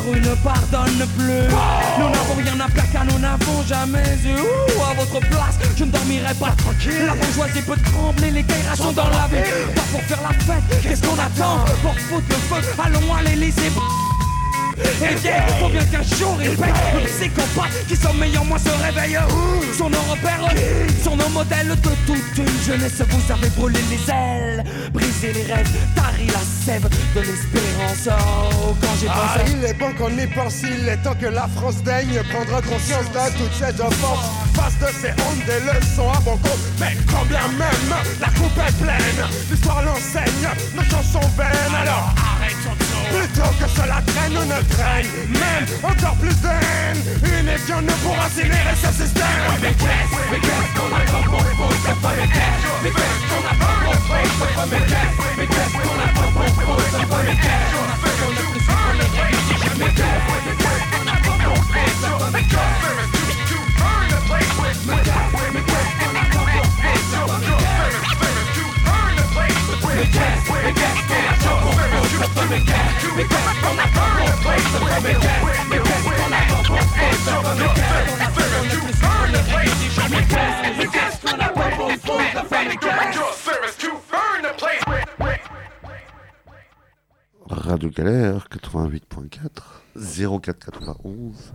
[0.00, 1.46] Rue ne pardonne plus.
[1.98, 4.40] Nous n'avons rien à plaquer, nous n'avons jamais eu.
[4.40, 7.06] Ouh, À votre place, je ne dormirai pas tranquille.
[7.06, 9.48] La bourgeoisie peut trembler, les guerres sont dans la vie.
[9.74, 11.64] Pas pour faire la fête, qu'est-ce qu'on attend?
[11.82, 13.70] Pour foutre le feu, allons à l'Elysée
[14.84, 18.70] et bien, faut bien qu'un jour il paye Le psychopathe qui sommeille en moi se
[18.84, 19.18] réveille
[19.76, 20.48] Sur nos repères,
[21.02, 21.74] sur nos modèles de
[22.06, 27.20] toute une jeunesse Vous avez brûlé les ailes, brisé les rêves Tari la sève de
[27.20, 28.08] l'espérance.
[28.08, 31.26] Oh, quand j'ai Ah, pensé il est bon qu'on y pense, il est temps que
[31.26, 34.30] la France daigne prendre conscience de toutes ces offenses.
[34.54, 38.58] Face de ces hontes, des leçons à bon compte, mais quand bien même la coupe
[38.58, 42.14] est pleine, l'histoire l'enseigne, nos chansons vaines, alors.
[43.10, 47.92] Plutôt que cela traîne ou ne traîne, même encore plus de haine, une évian ne
[48.02, 49.26] pourra incinérer ce système.
[49.60, 52.62] Mais qu'est-ce, mais qu'est-ce qu'on a pas compris, c'est pas les cash.
[52.82, 55.14] Mais qu'est-ce qu'on a pas compris, c'est pas mes cash.
[55.38, 56.52] Mais qu'est-ce qu'on a pas compris,
[56.90, 57.70] c'est pas les cash.
[87.48, 89.48] Radio Galère 88.4
[89.96, 91.54] 0491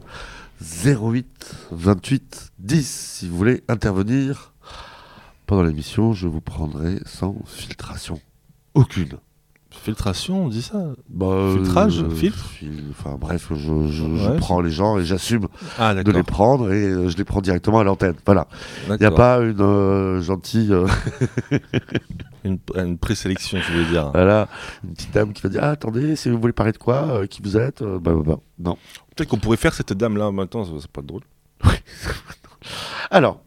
[0.84, 4.54] 08 28 10 si vous voulez intervenir
[5.46, 8.20] pendant l'émission je vous prendrai sans filtration
[8.74, 9.20] aucune
[9.84, 14.38] Filtration, on dit ça Bah, Filtrage euh, Filtre fil- enfin bref je, je- je Ouais.
[14.38, 17.80] prends les gens et j'assume Ah, de les prendre et euh, je les prends directement
[17.80, 18.48] à l'antenne voilà
[18.90, 20.74] il n'y a pas une euh, gentille
[22.44, 24.12] Une, une présélection, je veux dire.
[24.12, 24.48] voilà
[24.84, 27.42] une petite dame qui va dire ah, attendez si vous voulez parler de quoi qui
[27.42, 28.78] vous êtes bah, bah, bah, non
[29.16, 31.22] Peut-être qu'on pourrait faire cette dame-là maintenant, c'est pas drôle.
[33.12, 33.40] Alors,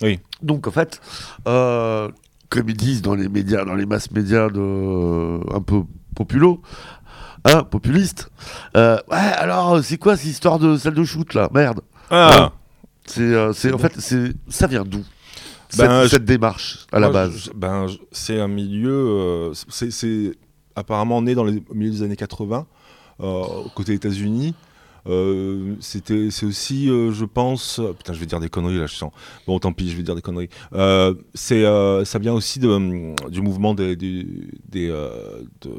[0.00, 0.20] Oui.
[0.40, 1.00] donc en fait,
[1.48, 2.08] euh,
[2.52, 5.82] comme ils disent dans les médias, dans les masses médias de, euh, un peu
[6.14, 6.60] populo,
[7.44, 8.30] hein, populistes,
[8.76, 11.48] euh, ouais, alors c'est quoi cette histoire de salle de shoot là?
[11.52, 11.80] Merde.
[12.10, 12.52] Ah
[13.06, 15.02] C'est, euh, c'est, en fait, c'est, ça vient d'où?
[15.70, 17.36] Cette, Ben, je- cette démarche à la Moi, base?
[17.46, 18.92] je- ben, je- c'est un milieu.
[18.92, 20.32] euh, c'est- c'est
[20.76, 22.66] apparemment né dans les milieu des années 80,
[23.20, 23.42] euh,
[23.74, 24.54] côté États-Unis.
[25.08, 28.86] Euh, c'était, c'est aussi, euh, je pense, euh, putain, je vais dire des conneries là,
[28.86, 29.12] je sens.
[29.46, 30.48] Bon, tant pis, je vais dire des conneries.
[30.74, 31.64] Euh, c'est,
[32.04, 34.26] ça vient aussi du mouvement des, des,
[34.68, 35.70] des, de-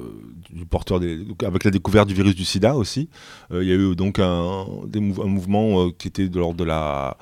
[0.52, 3.10] du porteur des, avec la découverte du virus du SIDA aussi.
[3.52, 7.18] Il y a eu donc un, un mouvement qui était de l'ordre de la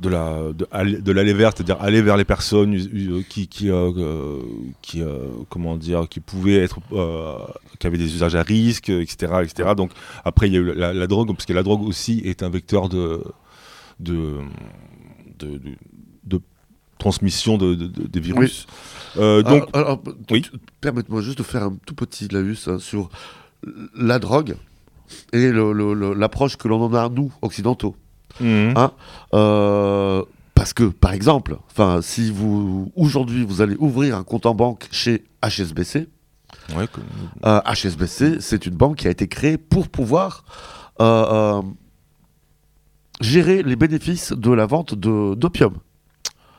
[0.00, 3.70] de la de, aller- de l'aller vers, c'est-à-dire aller vers les personnes euh, qui qui
[3.70, 4.40] euh, euh,
[4.82, 7.36] qui euh, comment dire qui pouvaient être euh,
[7.78, 9.70] qui avaient des usages à risque, etc., etc.
[9.76, 9.92] Donc
[10.24, 12.50] après il y a eu la, la drogue parce que la drogue aussi est un
[12.50, 13.22] vecteur de
[14.00, 14.38] de
[15.38, 15.76] de, de-
[16.24, 16.40] de
[16.98, 18.66] transmission de, de- de- des virus.
[19.16, 19.68] Euh, donc
[20.30, 20.42] oui.
[20.80, 23.10] Permettez-moi juste de faire un tout petit laïus hein, sur
[23.96, 24.56] la drogue
[25.32, 27.94] et l'approche que l'on en a, nous, occidentaux.
[28.40, 28.74] Mhm.
[28.76, 28.92] Hein
[29.34, 30.22] Euh,
[30.54, 31.56] parce que, par exemple,
[32.00, 36.08] si vous aujourd'hui vous allez ouvrir un compte en banque chez HSBC,
[36.76, 37.02] Ouais, comme-
[37.44, 40.44] euh, HSBC, c'est une banque qui a été créée pour pouvoir
[41.00, 41.60] euh,
[43.20, 45.74] gérer les bénéfices de la vente d'opium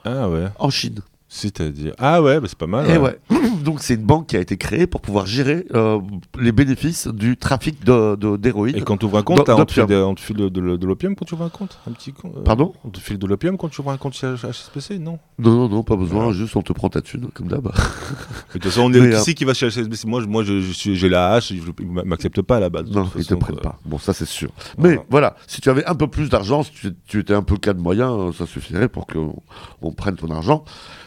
[0.04, 1.00] ah ouais, en Chine.
[1.36, 1.94] C'est-à-dire.
[1.98, 2.90] Ah ouais, bah, c'est pas mal.
[2.90, 3.18] Et ouais.
[3.30, 3.38] ouais.
[3.66, 6.00] Donc c'est une banque qui a été créée pour pouvoir gérer euh,
[6.40, 8.76] les bénéfices du trafic de- de- d'héroïne.
[8.78, 10.78] Et quand tu ouvres un compte, on te file, de, on te file de, de-
[10.78, 12.72] de l'opium quand tu ouvres un compte Un petit euh, Pardon?
[12.86, 15.20] On te file de l'opium quand tu ouvres un compte chez HSBC Non?
[15.38, 17.64] Non, non, non, pas besoin, juste on te prend ta thune, comme d'hab.
[18.54, 20.62] De toute façon, on est Mais, qui euh, va chez HSBC Moi, je- moi je,
[20.62, 22.86] je suis- j'ai la hache, je- ils m'acceptent pas à la base.
[22.90, 23.78] de Non, ils te façon, prennent pas.
[23.84, 24.52] Bon, ça c'est sûr.
[24.78, 25.36] Mais Voilà.
[25.48, 27.82] si tu avais un peu plus d'argent, si tu, tu étais un peu cas de
[27.82, 29.36] moyens, euh, ça suffirait pour qu'on
[29.82, 30.64] on prenne ton argent.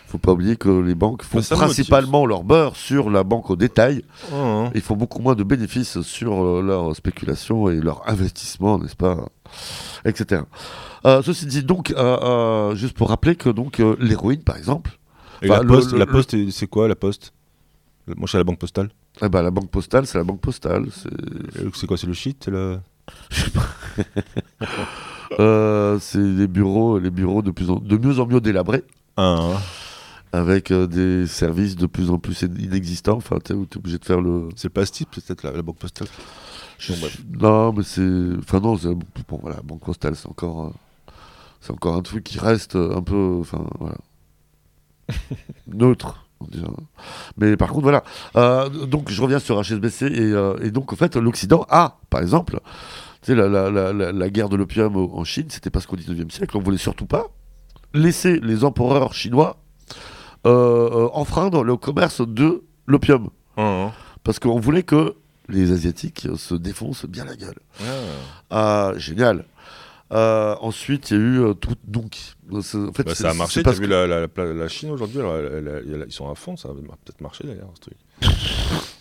[0.08, 1.56] Faut pas oublier que les banques font Bah, motive.
[1.58, 4.02] principalement leur beurre sur la banque au détail.
[4.32, 4.70] Oh, hein.
[4.74, 9.26] Ils font beaucoup moins de bénéfices sur euh, leur spéculation et leur investissement, n'est-ce pas
[10.06, 10.40] Etc.
[11.04, 14.98] Euh, ceci dit, donc, euh, juste pour rappeler que donc l'héroïne, par exemple,
[15.42, 17.32] Et la le- poste, le- la le- poste, c'est quoi la poste?
[18.06, 18.88] Moi, je suis à la banque postale.
[19.20, 20.86] ben, la banque postale, c'est la banque postale.
[20.90, 21.10] C'est
[21.74, 22.78] C'est quoi C'est le shit c'est le...
[25.40, 28.84] euh, c'est les bureaux, les bureaux de, plus en, de mieux en mieux délabrés.
[29.16, 29.56] Ah, hein.
[30.32, 34.04] Avec euh, des services de plus en plus in- inexistants, enfin, tu es obligé de
[34.04, 34.48] faire le...
[34.56, 36.08] C'est le plastique, peut-être, la, la banque postale?
[36.78, 37.12] Je Bon, bref.
[37.12, 38.38] suis- Non, mais c'est...
[38.38, 38.74] Enfin non.
[39.28, 40.66] Bon, voilà, Banque Postale, c'est encore...
[40.66, 40.70] euh,
[41.60, 43.38] C'est encore un truc qui reste euh, un peu...
[43.40, 43.96] Enfin, voilà.
[45.66, 46.24] Neutre.
[47.36, 48.04] Mais par contre, voilà.
[48.36, 50.06] Euh, donc, je reviens sur HSBC.
[50.06, 52.60] Et, et donc, en fait, l'Occident a, par exemple...
[53.22, 56.56] Tu sais, la, la, la, guerre de l'opium en Chine, c'était parce qu'au 19e siècle,
[56.56, 57.26] on voulait surtout pas
[57.92, 59.56] laisser les empereurs chinois
[60.44, 63.28] enfreindre le commerce de l'opium.
[63.56, 63.92] Ah, hein.
[64.24, 65.14] Parce qu'on voulait que
[65.48, 67.58] les Asiatiques se défoncent bien la gueule.
[68.50, 69.44] Ah, génial.
[70.10, 71.74] Euh, ensuite, il y a eu euh, tout.
[71.84, 72.16] Donc,
[72.52, 74.90] euh, en fait, Bah, ça a marché, t'as vu que- la, la, la- la Chine
[74.90, 75.20] aujourd'hui,
[76.06, 77.96] ils sont à fond, ça va peut-être marcher d'ailleurs ce truc.
[78.22, 78.28] Ils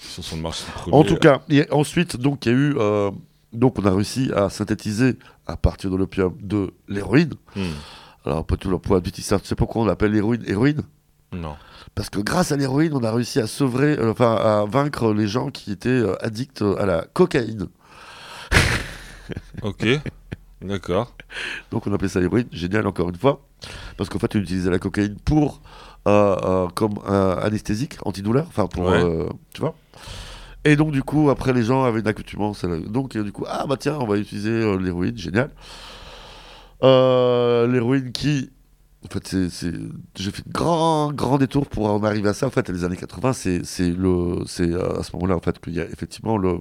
[0.10, 2.76] sont sur le marché En tout cas, a- ensuite, donc, il y a eu.
[2.78, 3.12] euh,
[3.54, 7.34] donc, on a réussi à synthétiser à partir de l'opium de l'héroïne.
[7.56, 7.62] Hmm.
[8.26, 10.82] Alors, pas tout leur poids, tu sais pourquoi on appelle l'héroïne héroïne?
[11.34, 11.56] Non.
[11.96, 15.28] Parce que grâce à l'héroïne, on a réussi à sevrer, euh, enfin, à vaincre les
[15.28, 17.68] gens qui étaient euh, addicts à la cocaïne.
[19.62, 19.86] Ok.
[20.62, 21.14] D'accord.
[21.70, 23.46] Donc on appelait ça l'héroïne, génial encore une fois,
[23.98, 25.62] parce qu'en fait on utilisait la cocaïne pour
[26.08, 29.04] euh, euh, comme un anesthésique, antidouleur, enfin pour, Ouais.
[29.54, 29.76] tu vois.
[30.66, 33.76] Et donc du coup après les gens avaient une accoutumance, donc du coup ah bah
[33.78, 35.52] tiens on va utiliser l'héroïne, génial.
[36.82, 38.50] L'héroïne qui,
[39.06, 39.30] en fait
[40.16, 42.48] j'ai fait de grands grands détours pour en arriver à ça.
[42.48, 46.38] En fait les années 80 c'est à ce moment-là en fait qu'il y a effectivement
[46.38, 46.60] le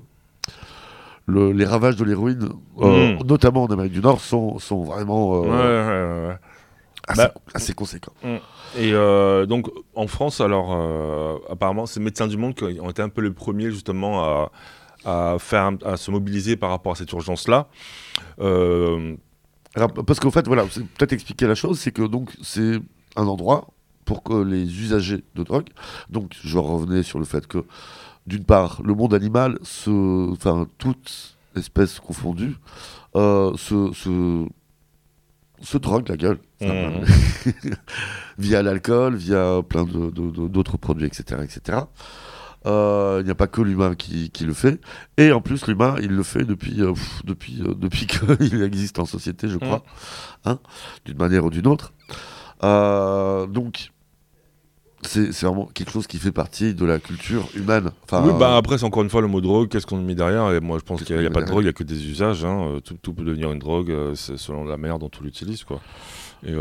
[1.28, 2.48] le- les ravages de l'héroïne,
[2.80, 3.26] euh, Mm.
[3.26, 6.38] notamment en Amérique du Nord, sont, sont vraiment euh, Ouais, ouais, ouais, ouais.
[7.08, 7.34] assez, Bah.
[7.52, 8.12] assez conséquents.
[8.76, 10.70] Et euh, donc en France, alors
[11.50, 14.52] apparemment, c'est Médecins du Monde qui ont été un peu les premiers justement à,
[15.04, 17.66] à faire, à se mobiliser par rapport à cette urgence-là.
[18.40, 19.16] Euh,
[19.76, 22.80] Alors, parce qu'en fait, voilà, c'est peut-être expliquer la chose, c'est que donc c'est
[23.14, 23.68] un endroit
[24.04, 25.68] pour que les usagers de drogue,
[26.10, 27.64] donc je revenais sur le fait que
[28.26, 32.56] d'une part, le monde animal, se, enfin toute espèce confondue,
[33.16, 34.46] euh, se, se,
[35.60, 36.38] se drogue la gueule.
[36.60, 37.04] Mhm.
[38.38, 41.42] via l'alcool, via plein de- de- de- d'autres produits, etc.
[41.44, 41.78] etc.
[42.66, 44.80] Euh, Il n'y a pas que l'humain qui, qui le fait.
[45.18, 48.06] Et en plus, l'humain, il le fait depuis, euh, pff, depuis, euh, depuis
[48.40, 49.84] qu'il existe en société, je crois,
[50.44, 50.58] hein,
[51.04, 51.92] d'une manière ou d'une autre.
[52.64, 53.92] Euh, donc,
[55.02, 57.90] c'est c'est vraiment quelque chose qui fait partie de la culture humaine.
[58.04, 59.68] Enfin, oui, bah après, c'est encore une fois le mot drogue.
[59.68, 60.50] Qu'est-ce qu'on met derrière?
[60.52, 61.84] Et moi, je pense Qu'est-ce qu'il n'y a, pas de drogue, il n'y a que
[61.84, 62.44] des usages.
[62.44, 62.78] hein.
[62.84, 65.80] Tout, tout peut devenir une drogue c'est selon la manière dont on l'utilise, quoi.
[66.46, 66.60] Et euh,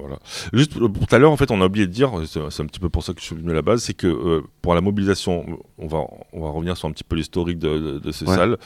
[0.00, 0.18] voilà.
[0.52, 2.78] Juste pour, tout à l'heure, en fait, on a oublié de dire, c'est un petit
[2.78, 4.80] peu pour ça que je suis venu à la base, c'est que euh, pour la
[4.80, 5.44] mobilisation,
[5.78, 5.98] on va,
[6.32, 8.36] on va revenir sur un petit peu l'historique de, de- de ces Ouais.
[8.36, 8.56] salles,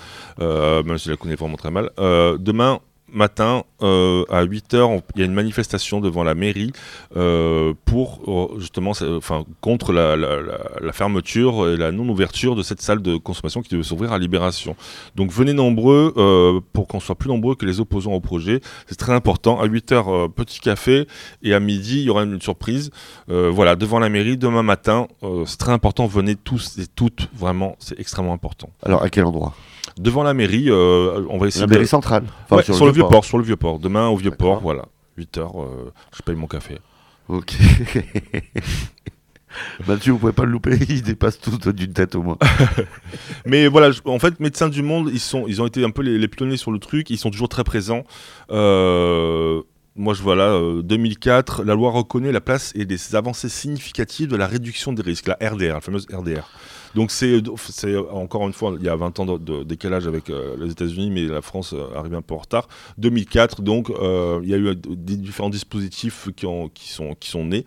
[0.41, 1.91] euh, même si je la connais vraiment très mal.
[1.99, 2.81] Euh, demain
[3.15, 6.73] matin, euh, à 8h, il y a une manifestation devant la mairie
[7.17, 13.17] euh, pour euh, justement, enfin, contre la, fermeture et la non-ouverture de cette salle de
[13.17, 14.77] consommation qui devait s'ouvrir à Libération.
[15.17, 18.61] Donc venez nombreux pour qu'on soit plus nombreux que les opposants au projet.
[18.87, 19.61] C'est très important.
[19.61, 21.07] À 8h, petit café
[21.43, 22.91] et à midi, il y aura une surprise.
[23.29, 25.09] Voilà, devant la mairie, demain matin.
[25.47, 26.07] c'est très important.
[26.07, 27.29] Venez tous et toutes.
[27.35, 28.71] Vraiment, c'est extrêmement important.
[28.83, 29.55] Alors, à quel endroit?
[29.99, 32.25] Devant la mairie, euh, on va essayer La de- mairie centrale.
[32.45, 33.11] Enfin, Ouais, sur, le vieux port.
[33.11, 33.79] port, sur le vieux port.
[33.79, 34.87] Demain au vieux port, voilà.
[35.19, 35.53] 8h,
[36.17, 36.79] je paye mon café.
[37.29, 37.55] Ok.
[39.87, 42.39] Mathieu, vous pouvez pas le louper, il dépasse tout d'une tête au moins.
[43.47, 46.03] Mais voilà, je- en fait, Médecins du Monde, ils, sont, ils ont été un peu
[46.03, 48.03] les, les pionniers sur le truc, ils sont toujours très présents.
[48.51, 49.63] Euh,
[49.95, 54.27] moi, je vois là, euh, 2004, la loi reconnaît la place et des avancées significatives
[54.27, 56.49] de la réduction des risques, la RDR, la fameuse RDR.
[56.95, 57.43] Donc, c'est
[58.11, 61.27] encore une fois, il y a 20 ans de, décalage avec euh, les États-Unis, mais
[61.27, 62.69] la France euh, arrive un peu en retard.
[62.99, 67.45] 2004, donc, euh, il y a eu différents dispositifs qui, ont, qui, sont, qui sont
[67.45, 67.65] nés.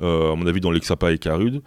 [0.00, 1.62] à mon avis dans l'Exapa et Carude.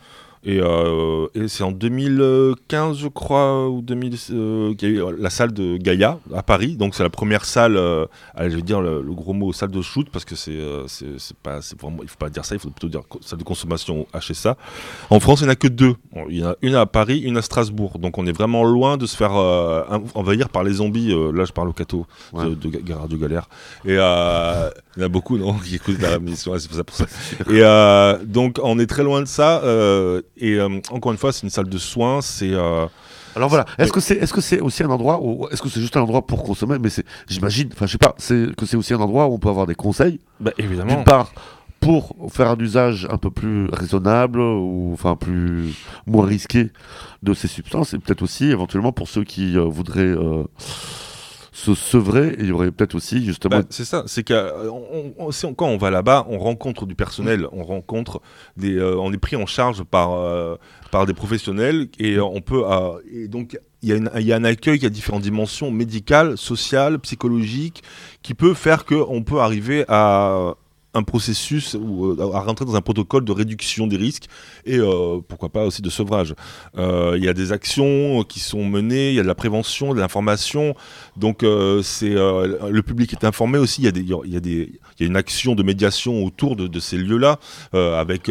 [0.46, 5.16] Et, euh, et c'est en 2015, je crois, ou 2000, euh, qu'il y a eu
[5.18, 6.78] la salle de Gaïa à Paris.
[6.78, 9.72] Donc c'est la première salle, euh, allez, je vais dire le, le gros mot salle
[9.72, 12.60] de shoot parce que c'est, c'est, pas, c'est vraiment, il faut pas dire ça, il
[12.60, 14.56] faut plutôt dire salle de consommation HSA.
[15.10, 15.96] En France, il n'y en a que deux.
[16.30, 18.00] Il y en a une à Paris, une à Strasbourg.
[18.00, 19.34] Donc on est vraiment loin de se faire
[20.16, 21.14] envahir par les zombies.
[21.34, 22.46] Là, je parle au cateau Ouais.
[22.46, 23.50] de, de, Radio Galère.
[23.86, 26.58] Et il y en a beaucoup, non, qui écoutent la mission.
[26.58, 27.06] c'est pour ça, pour ça.
[28.22, 29.62] Et donc on est très loin de ça.
[30.40, 32.22] Et euh, encore une fois, c'est une salle de soins.
[32.22, 32.86] C'est euh,
[33.36, 35.82] Alors voilà, est-ce que c'est est-ce que c'est aussi un endroit où est-ce que c'est
[35.82, 36.78] juste un endroit pour consommer?
[36.80, 39.40] Mais c'est j'imagine enfin je sais pas, c'est que c'est aussi un endroit où on
[39.40, 40.96] peut avoir des conseils bah, évidemment.
[40.96, 41.32] d'une part
[41.80, 45.74] pour faire un usage un peu plus raisonnable ou enfin plus
[46.06, 46.72] moins risqué
[47.24, 50.16] de ces substances et peut-être aussi éventuellement pour ceux qui euh, voudraient
[51.60, 54.34] se sevrer, il y aurait peut-être aussi justement Bah, c'est ça, c'est que
[55.58, 58.22] quand on va là-bas, on rencontre du personnel, on rencontre
[58.56, 60.56] des, euh, on est pris en charge par euh,
[60.90, 64.44] par des professionnels et euh, on peut euh, et donc il y, y a un
[64.46, 67.84] accueil qui a différentes dimensions médicales, sociales, psychologiques,
[68.22, 70.56] qui peut faire que on peut arriver à
[70.94, 74.26] un processus euh, à rentrer dans un protocole de réduction des risques
[74.66, 76.34] et euh, pourquoi pas aussi de sevrage.
[76.78, 79.94] Euh, Il y a des actions qui sont menées, il y a de la prévention,
[79.94, 80.76] de l'information.
[81.16, 83.82] Donc le public est informé aussi.
[83.82, 86.56] Il y a des, il y a des, y a une action de médiation autour
[86.56, 87.40] de, de ces lieux-là
[87.74, 88.30] avec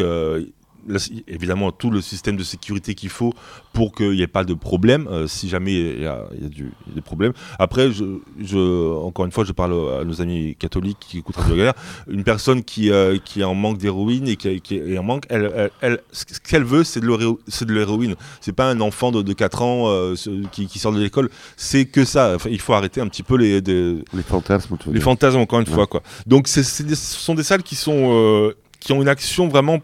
[0.89, 3.33] là, évidemment tout le système de sécurité qu'il faut
[3.73, 6.93] pour qu'il n'y ait pas de problème euh, si jamais il y a, y y
[6.93, 7.33] des problèmes.
[7.59, 8.03] Après, je,
[8.41, 11.73] je- encore une fois, je parle à nos amis catholiques qui écoutent Radio Galère.
[12.09, 15.25] Une personne qui, euh, qui est en manque d'héroïne et qui, qui est en manque,
[15.29, 18.15] elle, elle, elle- ce qu'elle veut, c'est de l'héroïne.
[18.41, 20.15] C'est pas un enfant de, de 4 ans euh,
[20.51, 21.29] qui, qui sort de l'école.
[21.57, 22.33] C'est que ça.
[22.35, 25.67] Enfin, il faut arrêter un petit peu les, des- les fantasmes les fantasmes encore une
[25.67, 25.73] Ouais.
[25.73, 26.01] fois quoi.
[26.25, 26.47] Donc
[26.83, 29.79] des- ce sont des salles qui sont qui ont une action vraiment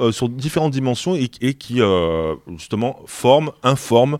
[0.00, 4.18] euh, sur différentes dimensions et, qui euh, justement forment, informent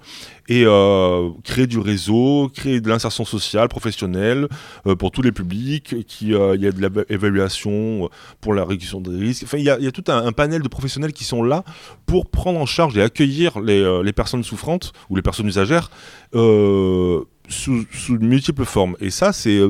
[0.48, 4.48] et euh, créent du réseau, créent de l'insertion sociale, professionnelle
[4.86, 5.94] euh, pour tous les publics.
[6.20, 8.10] Il y a de l'évaluation
[8.40, 9.44] pour la réduction des risques.
[9.44, 11.62] Enfin il y a, tout un, panel de professionnels qui sont là
[12.06, 15.90] pour prendre en charge et accueillir les, personnes souffrantes ou les personnes usagères
[16.32, 18.96] sous, sous de multiples formes.
[19.00, 19.60] Et ça, c'est.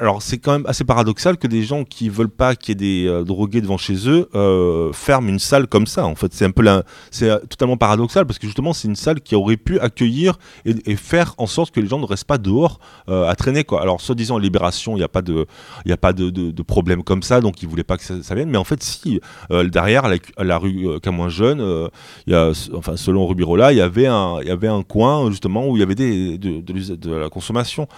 [0.00, 3.04] Alors, c'est quand même assez paradoxal que des gens qui veulent pas qu'il y ait
[3.04, 6.06] des euh, drogués devant chez eux euh, ferment une salle comme ça.
[6.06, 6.64] En fait, c'est un peu
[7.10, 10.96] c'est euh, totalement paradoxal parce que justement, c'est une salle qui aurait pu accueillir et,
[10.96, 13.64] faire en sorte que les gens ne restent pas dehors à traîner.
[13.64, 13.80] Quoi.
[13.82, 15.46] Alors, soi-disant, Libération, il n'y a pas de,
[15.84, 18.34] il a pas de, de, de problème comme ça, donc ils voulaient pas que ça,
[18.34, 18.50] vienne.
[18.50, 19.20] Mais en fait, si
[19.50, 21.88] derrière, la, la rue Camoin Jeune,
[22.26, 25.30] il y a, enfin, selon Rubirola, il y avait un, il y avait un coin
[25.30, 27.88] justement où il y avait des, de la consommation.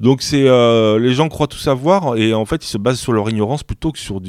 [0.00, 3.12] Donc c'est euh, les gens croient tout savoir et en fait ils se basent sur
[3.12, 4.20] leur ignorance plutôt que sur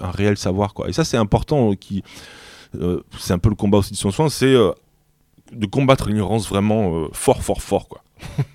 [0.00, 0.88] un réel savoir quoi.
[0.88, 2.04] Et ça c'est important euh, qui
[2.80, 4.54] euh, c'est un peu le combat aussi de son soin, c'est
[5.52, 8.02] de combattre l'ignorance vraiment fort fort fort quoi.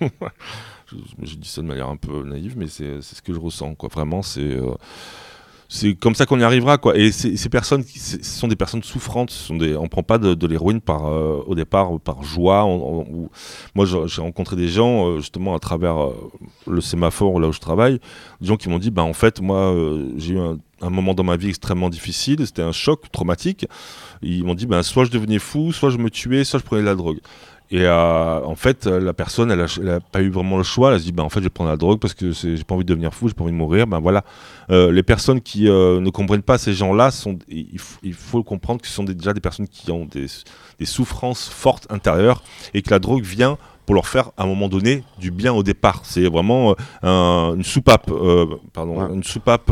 [0.00, 3.74] je, je dis ça de manière un peu naïve mais c'est ce que je ressens
[3.74, 3.90] quoi.
[3.92, 4.58] Vraiment c'est
[5.74, 6.98] c'est comme ça qu'on y arrivera quoi.
[6.98, 9.30] Et ces, personnes, ce sont des personnes souffrantes.
[9.30, 12.66] Ce sont des, on prend pas de, l'héroïne par euh, au départ par joie.
[13.74, 16.30] moi, j'ai rencontré des gens euh, justement à travers euh,
[16.66, 18.00] le sémaphore là où je travaille,
[18.42, 19.74] des gens qui m'ont dit, bah en fait, moi,
[20.18, 22.46] j'ai eu un, moment dans ma vie extrêmement difficile.
[22.46, 23.66] C'était un choc traumatique.
[24.20, 26.82] Ils m'ont dit, ben soit je devenais fou, soit je me tuais, soit je prenais
[26.82, 27.20] de la drogue.
[27.74, 30.62] Et euh, en fait, euh, la personne, elle a, elle a pas eu vraiment le
[30.62, 30.92] choix.
[30.92, 32.74] Elle se dit, ben en fait, je vais prendre la drogue parce que j'ai pas
[32.74, 33.86] envie de devenir fou, j'ai pas envie de mourir.
[33.86, 34.24] Ben voilà.
[34.70, 37.78] Euh, les personnes qui euh, ne comprennent pas ces gens-là, sont, il,
[38.12, 40.26] faut comprendre que ce sont des- déjà des personnes qui ont des,
[40.78, 42.42] des souffrances fortes intérieures
[42.74, 43.56] et que la drogue vient
[43.86, 46.02] pour leur faire à un moment donné du bien au départ.
[46.04, 48.10] C'est vraiment un- une soupape,
[48.74, 49.14] pardon, Ouais.
[49.14, 49.70] une soupape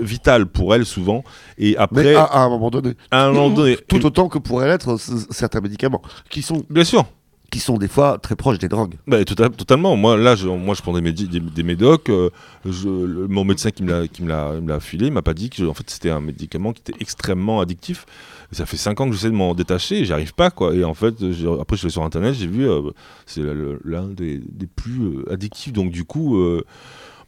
[0.00, 1.24] vitale pour elles souvent.
[1.58, 4.38] Et après, Mais à, à un moment donné, à un moment donné, tout autant que
[4.38, 4.96] pourraient l'être
[5.30, 7.04] certains médicaments qui sont bien sûr.
[7.50, 8.94] qui sont des fois très proches des drogues.
[9.06, 9.96] Bah, tout à- totalement.
[9.96, 12.10] Moi, là, je, moi, je prends des, médi- des, des médocs.
[12.10, 12.28] euh,
[12.66, 13.88] je, le- mon médecin qui me
[14.28, 16.98] l'a, filé, il m'a pas dit que, je- en fait, c'était un médicament qui était
[17.00, 18.04] extrêmement addictif.
[18.52, 20.74] Et ça fait 5 ans que j'essaie de m'en détacher, et j'y arrive pas, quoi.
[20.74, 21.14] Et en fait,
[21.60, 22.90] après, je suis sur internet, j'ai vu, euh,
[23.26, 23.42] c'est
[23.84, 25.72] l'un des, des plus euh, addictifs.
[25.72, 26.64] Donc, du coup, euh,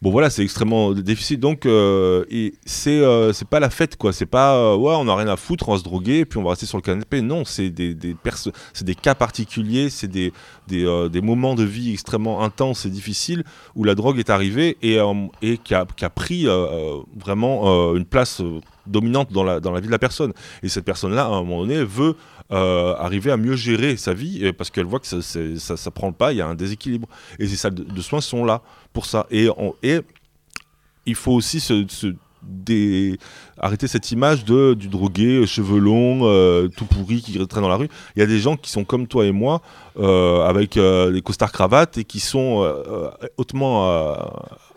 [0.02, 1.38] bon, voilà, c'est extrêmement difficile.
[1.40, 4.12] Donc, euh, et c'est, euh, c'est pas la fête, quoi.
[4.12, 6.38] C'est pas, euh, ouais, on a rien à foutre, on va se droguer, et puis
[6.38, 7.20] on va rester sur le canapé.
[7.20, 8.16] Non, c'est des, des
[8.72, 10.32] c'est des cas particuliers, c'est des,
[10.72, 13.44] euh, des moments de vie extrêmement intenses et difficiles
[13.74, 14.98] où la drogue est arrivée et,
[15.58, 16.46] qui, a, qui a pris
[17.16, 18.42] vraiment une place
[18.86, 20.32] dominante dans la, dans la vie de la personne.
[20.62, 22.16] Et cette personne-là, à un moment donné, veut
[22.52, 25.90] euh, arriver à mieux gérer sa vie euh, parce qu'elle voit que ça, ça, ça
[25.90, 27.08] prend le pas, il y a un déséquilibre.
[27.38, 29.26] Et ces salles de, de soins sont là pour ça.
[29.30, 30.00] Et, on- et
[31.06, 33.18] il faut aussi se, se- des
[33.58, 37.68] arrêter cette image de du drogué, euh, cheveux longs, euh, tout pourri qui traîne dans
[37.68, 37.88] la rue.
[38.16, 39.60] Il y a des gens qui sont comme toi et moi,
[39.98, 42.66] euh, avec euh, des costards cravates et qui sont
[43.36, 43.90] hautement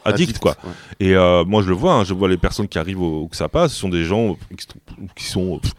[0.03, 0.55] addicts, Addict, quoi.
[0.65, 0.71] ouais.
[1.07, 1.13] Et
[1.45, 3.71] moi, je le vois, hein, je vois les personnes qui arrivent au, que ça passe,
[3.73, 5.73] ce sont des gens qui sont- qui sont pff,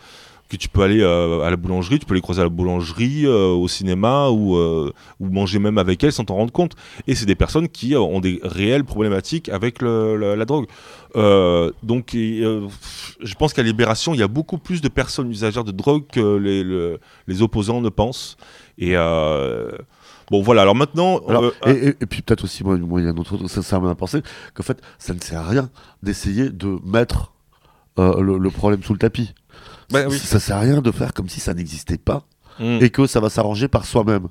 [0.56, 3.26] que tu peux aller euh, à la boulangerie, tu peux les croiser à la boulangerie,
[3.26, 6.72] euh, au cinéma ou, euh, ou manger même avec elles sans t'en rendre compte.
[7.06, 10.66] Et c'est des personnes qui ont des réelles problématiques avec le- la drogue.
[11.82, 12.42] Donc, et,
[13.20, 16.36] je pense qu'à Libération, il y a beaucoup plus de personnes usagères de drogue que
[16.36, 18.36] les, le- les opposants ne pensent.
[18.78, 18.94] Et
[20.30, 20.62] bon, voilà.
[20.62, 23.10] Alors maintenant, Alors, euh, et, et- et puis peut-être aussi, moi, moi, il y a
[23.10, 24.22] un autre truc, ça, ça m'a pensé,
[24.54, 25.70] qu'en fait, ça ne sert à rien
[26.02, 27.32] d'essayer de mettre
[27.98, 29.34] euh, le, le problème sous le tapis.
[29.90, 30.18] Bah Ça- oui.
[30.18, 32.26] Ça sert à rien de faire comme si ça n'existait pas
[32.60, 32.78] mm.
[32.80, 34.28] et que ça va s'arranger par soi-même.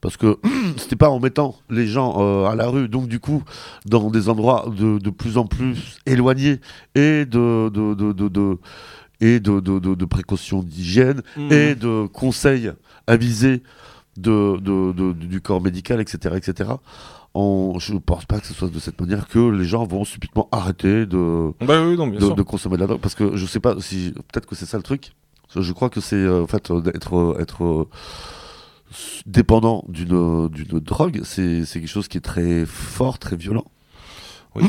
[0.00, 0.38] Parce que
[0.76, 3.42] c'était pas en mettant les gens euh, à la rue, donc du coup,
[3.86, 6.60] dans des endroits de, de plus en plus éloignés
[6.94, 8.58] et de, de, de,
[9.20, 11.52] et de, de, de- de précautions d'hygiène Mm.
[11.52, 12.72] et de conseils
[13.06, 13.62] avisés
[14.16, 16.34] de, de- de- du corps médical, etc.
[16.36, 16.70] etc.
[17.34, 20.04] On, je ne pense pas que ce soit de cette manière que les gens vont
[20.04, 23.00] subitement arrêter de, Bah oui, non, de, consommer de la drogue.
[23.00, 24.12] Parce que je sais pas si.
[24.32, 25.12] Peut-être que c'est ça le truc.
[25.56, 27.86] Je crois que c'est euh, en fait euh, d'être euh, être,
[29.26, 33.64] dépendant d'une drogue, c'est quelque chose qui est très fort, très violent.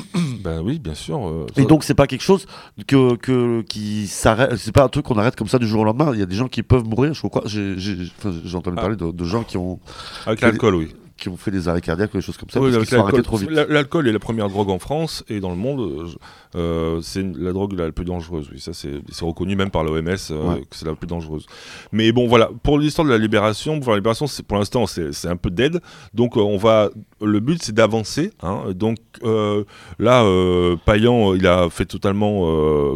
[0.43, 1.25] Bah oui, bien sûr.
[1.27, 2.45] euh, Et donc c'est pas quelque chose
[2.87, 4.55] que, que qui s'arrête.
[4.57, 6.11] C'est pas un truc qu'on arrête comme ça du jour au lendemain.
[6.13, 7.13] Il y a des gens qui peuvent mourir.
[7.13, 7.43] Je crois.
[7.45, 8.81] J'ai entendu Ah.
[8.81, 9.79] parler de, de gens qui ont
[10.25, 10.93] avec l'alcool, oui.
[11.17, 13.03] Qui ont fait des arrêts cardiaques ou des choses comme ça Oui, parce qu'ils sont
[13.03, 13.49] arrêtés trop vite.
[13.51, 16.09] La- L'alcool est la première drogue en France et dans le monde.
[16.55, 18.49] Euh, c'est la drogue la plus dangereuse.
[18.51, 20.61] Oui, ça c'est reconnu même par l'OMS euh, Ouais.
[20.61, 21.45] que c'est la plus dangereuse.
[21.91, 22.49] Mais bon, voilà.
[22.63, 25.79] Pour l'histoire de la libération, pour la libération, pour l'instant c'est un peu dead.
[26.13, 26.89] Donc euh, on va.
[27.21, 28.31] Le but c'est d'avancer.
[28.41, 28.63] hein.
[28.75, 28.97] Donc
[29.99, 30.23] là,
[30.85, 32.41] Payan, il a fait totalement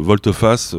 [0.00, 0.74] volte-face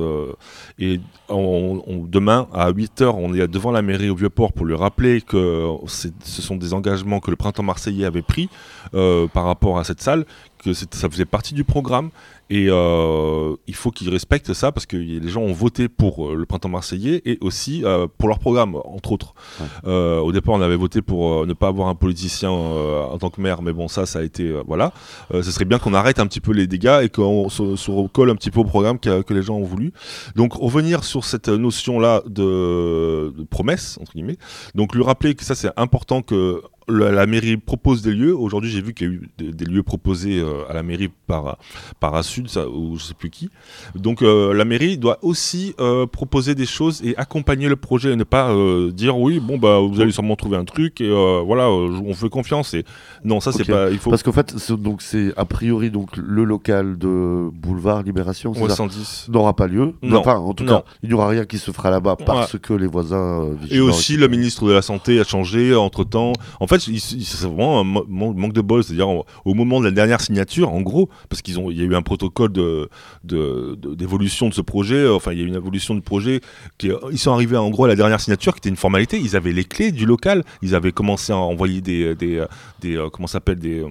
[0.77, 0.99] et
[1.29, 5.21] on- on- demain à 8h, on est devant la mairie au Vieux-Port pour lui rappeler
[5.21, 8.49] que ce sont des engagements que le printemps marseillais avait pris
[8.93, 10.25] euh, par rapport à cette salle,
[10.63, 12.09] que ça faisait partie du programme.
[12.49, 16.35] Et euh, il faut qu'ils respectent ça parce que les gens ont voté pour euh,
[16.35, 19.35] le printemps marseillais et aussi euh, pour leur programme, entre autres.
[19.59, 19.67] Ouais.
[19.85, 23.19] Euh, au départ, on avait voté pour euh, ne pas avoir un politicien euh, en
[23.19, 24.51] tant que maire, mais bon, ça, ça a été.
[24.65, 24.93] voilà.
[25.31, 27.91] Euh, ce serait bien qu'on arrête un petit peu les dégâts et qu'on se, se
[27.91, 29.93] recolle un petit peu au programme que, que les gens ont voulu.
[30.35, 34.37] Donc, revenir sur cette notion-là de, de promesse, entre guillemets.
[34.73, 38.35] Donc, lui rappeler que ça, c'est important que la, la mairie propose des lieux.
[38.35, 41.09] Aujourd'hui, j'ai vu qu'il y a eu des, des lieux proposés euh, à la mairie
[41.27, 41.57] par,
[41.99, 43.49] par ça, ou je sais plus qui.
[43.95, 48.15] Donc, euh, la mairie doit aussi euh, proposer des choses et accompagner le projet et
[48.15, 48.53] ne pas
[48.91, 51.09] dire oui, bon, bah, vous allez sûrement trouver un truc et
[51.45, 52.73] voilà, on fait confiance.
[52.73, 52.83] Et
[53.23, 53.67] non, ça, c'est Ok.
[53.67, 53.89] pas.
[53.91, 54.09] Il faut.
[54.09, 58.61] Parce qu'en fait, c'est- donc c'est a priori donc le local de Boulevard Libération, c'est
[58.61, 59.27] Ouais, ça 110.
[59.29, 59.93] n'aura pas lieu.
[60.01, 60.19] Non.
[60.19, 60.79] Enfin, en tout Non.
[60.79, 63.43] cas, il n'y aura rien qui se fera là-bas parce que les voisins.
[63.43, 66.33] euh, Et aussi, le ministre de la Santé a changé entre temps.
[66.59, 68.83] En fait, c'est vraiment un manque de bol.
[68.83, 72.01] C'est-à-dire, au- moment de la dernière signature, en gros, parce qu'il y a eu un
[72.01, 72.89] protocole de-
[73.23, 76.01] de- de- d'évolution de, ce projet, euh, enfin, il y a eu une évolution du
[76.01, 76.41] projet.
[76.77, 79.19] Qui, ils sont arrivés en gros à la dernière signature, qui était une formalité.
[79.19, 80.43] Ils avaient les clés du local.
[80.61, 82.15] Ils avaient commencé à envoyer des.
[82.15, 82.45] des, euh,
[82.81, 83.83] des euh, comment ça s'appelle des,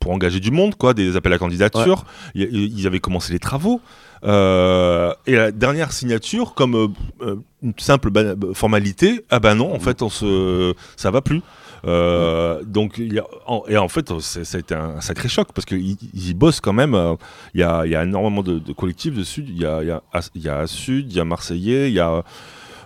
[0.00, 2.04] Pour engager du monde, quoi, des appels à candidature.
[2.34, 3.80] Il- Ils avaient commencé les travaux.
[4.24, 6.92] Euh, et la dernière signature, comme
[7.22, 8.10] euh, une simple
[8.54, 11.42] formalité, ah ben non, en fait, on se, ça va plus.
[11.84, 16.60] Euh, donc, a- et en fait, ça a été un, sacré choc parce qu'ils bossent
[16.60, 16.94] quand même.
[16.94, 17.14] euh,
[17.54, 19.48] Il y, a, énormément de, de collectifs de Sud.
[19.48, 22.22] Il y a, y, y a Sud, il y a Marseillais, il y a.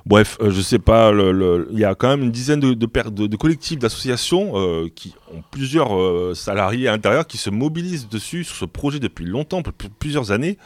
[0.06, 3.78] Bref, euh, je sais pas, il y a quand même une dizaine de, de, collectifs,
[3.78, 4.54] d'associations
[4.94, 9.62] qui ont plusieurs salariés à l'intérieur qui se mobilisent dessus, sur ce projet depuis longtemps,
[9.98, 10.56] plusieurs années.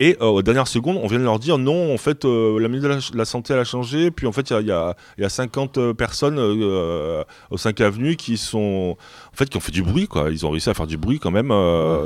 [0.00, 2.68] Et euh, aux dernières secondes, on vient de leur dire non, en fait, euh, la
[2.68, 4.10] ministre de la, la Santé elle a changé.
[4.10, 6.38] Puis en fait, il y a- il y, a, il y a 50 euh, personnes
[6.38, 8.96] euh, aux 5 avenues qui sont.
[9.32, 10.30] En fait, qui ont fait du bruit, quoi.
[10.30, 11.52] Ils ont réussi à faire du bruit quand même,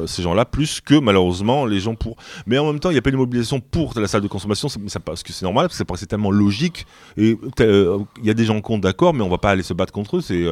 [0.07, 2.17] ces gens-là, plus que malheureusement les gens pour.
[2.47, 4.69] Mais en même temps, il n'y a pas une mobilisation pour la salle de consommation,
[4.69, 6.87] c'est- ça, parce que c'est normal, parce que ça paraissait tellement logique.
[7.17, 9.93] Et il y a des gens contre, d'accord, mais on va pas aller se battre
[9.93, 10.21] contre eux.
[10.21, 10.45] C'est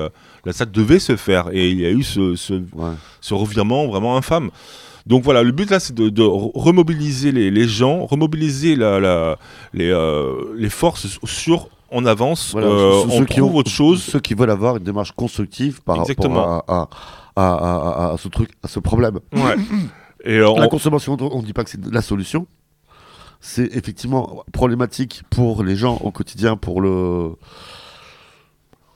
[0.46, 1.48] La salle devait se faire.
[1.52, 2.92] Et il y a eu ce- ce, Ouais.
[3.20, 4.50] ce revirement vraiment infâme.
[5.06, 9.00] Donc voilà, le but là, c'est de, de re- remobiliser les, les gens, remobiliser la,
[9.00, 9.38] la-
[9.72, 13.58] les, euh, les forces sur on avance, Voilà, euh, ceux- on ceux qui trouve ont-
[13.58, 14.02] autre chose.
[14.02, 16.58] Ceux qui veulent avoir une démarche constructive par Exactement.
[16.66, 16.88] rapport
[17.36, 19.18] à, à, ce truc, à ce problème.
[19.32, 19.56] Ouais.
[20.24, 22.46] Et euh, La on- consommation, on ne dit pas que c'est la solution.
[23.40, 27.32] C'est effectivement problématique pour les gens au quotidien, pour le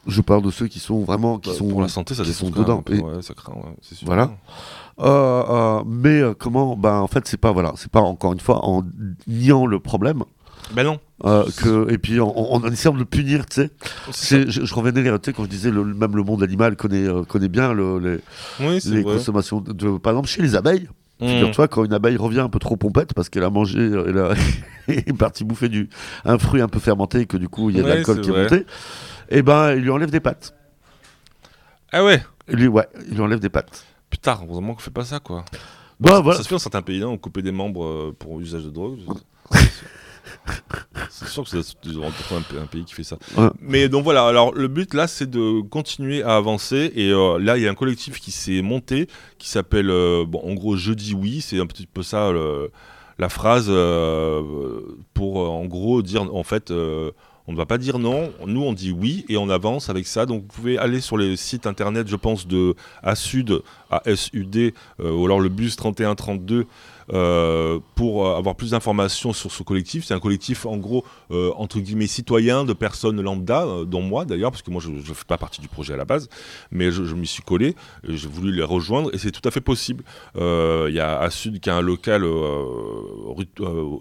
[0.06, 2.34] Je parle de ceux qui sont vraiment qui Bah, sont pour la santé, ça qui
[2.34, 2.80] sont dedans.
[2.80, 4.06] un peu, Et- ouais, ça craint, ouais, c'est sûr.
[4.06, 4.32] Voilà.
[5.00, 5.42] Euh,
[5.80, 8.82] euh, mais euh, comment Ben en fait c'est pas voilà, pas encore une fois en
[9.26, 10.22] niant le problème
[10.72, 11.00] Ben non.
[11.24, 13.70] euh, que et puis en, en, en essayant de le punir, tu sais.
[14.48, 17.24] Je, je revenais, tu sais, quand je disais le, même le monde animal connaît euh,
[17.24, 18.20] connaît bien le- les.
[18.64, 20.88] Oui, les consommations de, par exemple chez les abeilles.
[21.20, 21.26] Mm.
[21.28, 24.34] Figure-toi quand une abeille revient un peu trop pompette parce qu'elle a mangé, elle, a,
[24.88, 25.88] est partie bouffer du
[26.24, 28.30] un fruit un peu fermenté et que du coup il y a de l'alcool qui
[28.30, 28.66] est monté.
[29.28, 30.54] Et ben il lui enlève des pattes.
[31.92, 32.22] Ah ouais.
[32.48, 33.84] Il lui ouais, il lui enlève des pattes.
[34.14, 35.44] Putain, heureusement qu'on fait pas ça, quoi.
[35.98, 36.36] Bah voilà.
[36.36, 38.70] Ça se fait dans certains pays, là, on coupait des membres euh, pour usage de
[38.70, 39.00] drogue.
[41.10, 43.16] C'est sûr que c'est un, un pays qui fait ça.
[43.36, 43.48] Ouais.
[43.60, 46.92] Mais donc voilà, alors le but là, c'est de continuer à avancer.
[46.94, 49.08] Et euh, là, il y a un collectif qui s'est monté,
[49.38, 51.40] qui s'appelle, euh, bon, en gros, Je dis oui.
[51.40, 52.70] C'est un petit peu ça, le-
[53.18, 54.80] la phrase euh,
[55.12, 56.70] pour, en gros, dire, en fait,
[57.46, 58.32] on ne va pas dire non.
[58.46, 60.24] Nous, on dit oui et on avance avec ça.
[60.24, 64.56] Donc, vous pouvez aller sur les sites internet, je pense, de ASUD, ASUD,
[65.00, 66.66] euh, ou alors le bus 3132
[67.12, 70.04] euh, pour euh, avoir plus d'informations sur ce collectif.
[70.04, 74.50] C'est un collectif, en gros, euh, entre guillemets, citoyen de personnes lambda, dont moi d'ailleurs,
[74.50, 76.28] parce que moi je ne fais pas partie du projet à la base,
[76.70, 77.74] mais je, je m'y suis collé,
[78.08, 80.04] j'ai voulu les rejoindre, et c'est tout à fait possible.
[80.36, 83.46] Il y a à Sud qui a un local, rue,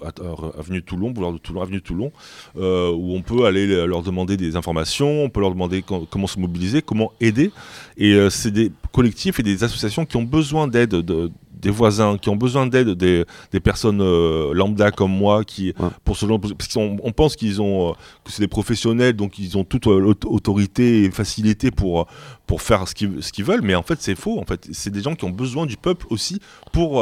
[0.03, 2.11] à- avenue Toulon, boulevard de Toulon, avenue Toulon,
[2.55, 6.27] où on peut aller le- leur demander des informations, on peut leur demander com- comment
[6.27, 7.51] se mobiliser, comment aider.
[7.97, 11.31] Et c'est des collectifs et des associations qui ont besoin d'aide de-
[11.63, 15.89] des voisins, qui ont besoin d'aide des, des personnes euh, lambda comme moi, qui Ouais.
[16.05, 17.93] pour ce genre, parce qu'on on pense qu'ils ont euh,
[18.23, 22.05] que c'est des professionnels, donc ils ont toute euh, autorité et facilité pour
[22.45, 24.37] pour faire ce qu'ils ce qu'ils veulent, mais en fait c'est faux.
[24.39, 26.39] En fait, c'est des gens qui ont besoin du peuple aussi
[26.73, 27.01] pour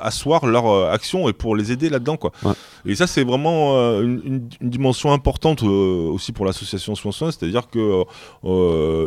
[0.00, 2.32] asseoir leur action et pour les aider là-dedans, quoi.
[2.42, 2.52] Ouais.
[2.86, 8.04] Et ça, c'est vraiment une, une- une dimension importante aussi pour l'association Soins, c'est-à-dire que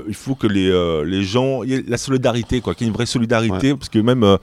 [0.08, 0.70] il faut que les,
[1.06, 3.90] les gens, il y ait la solidarité, quoi, qu'il y ait une vraie solidarité, parce
[3.90, 4.38] que même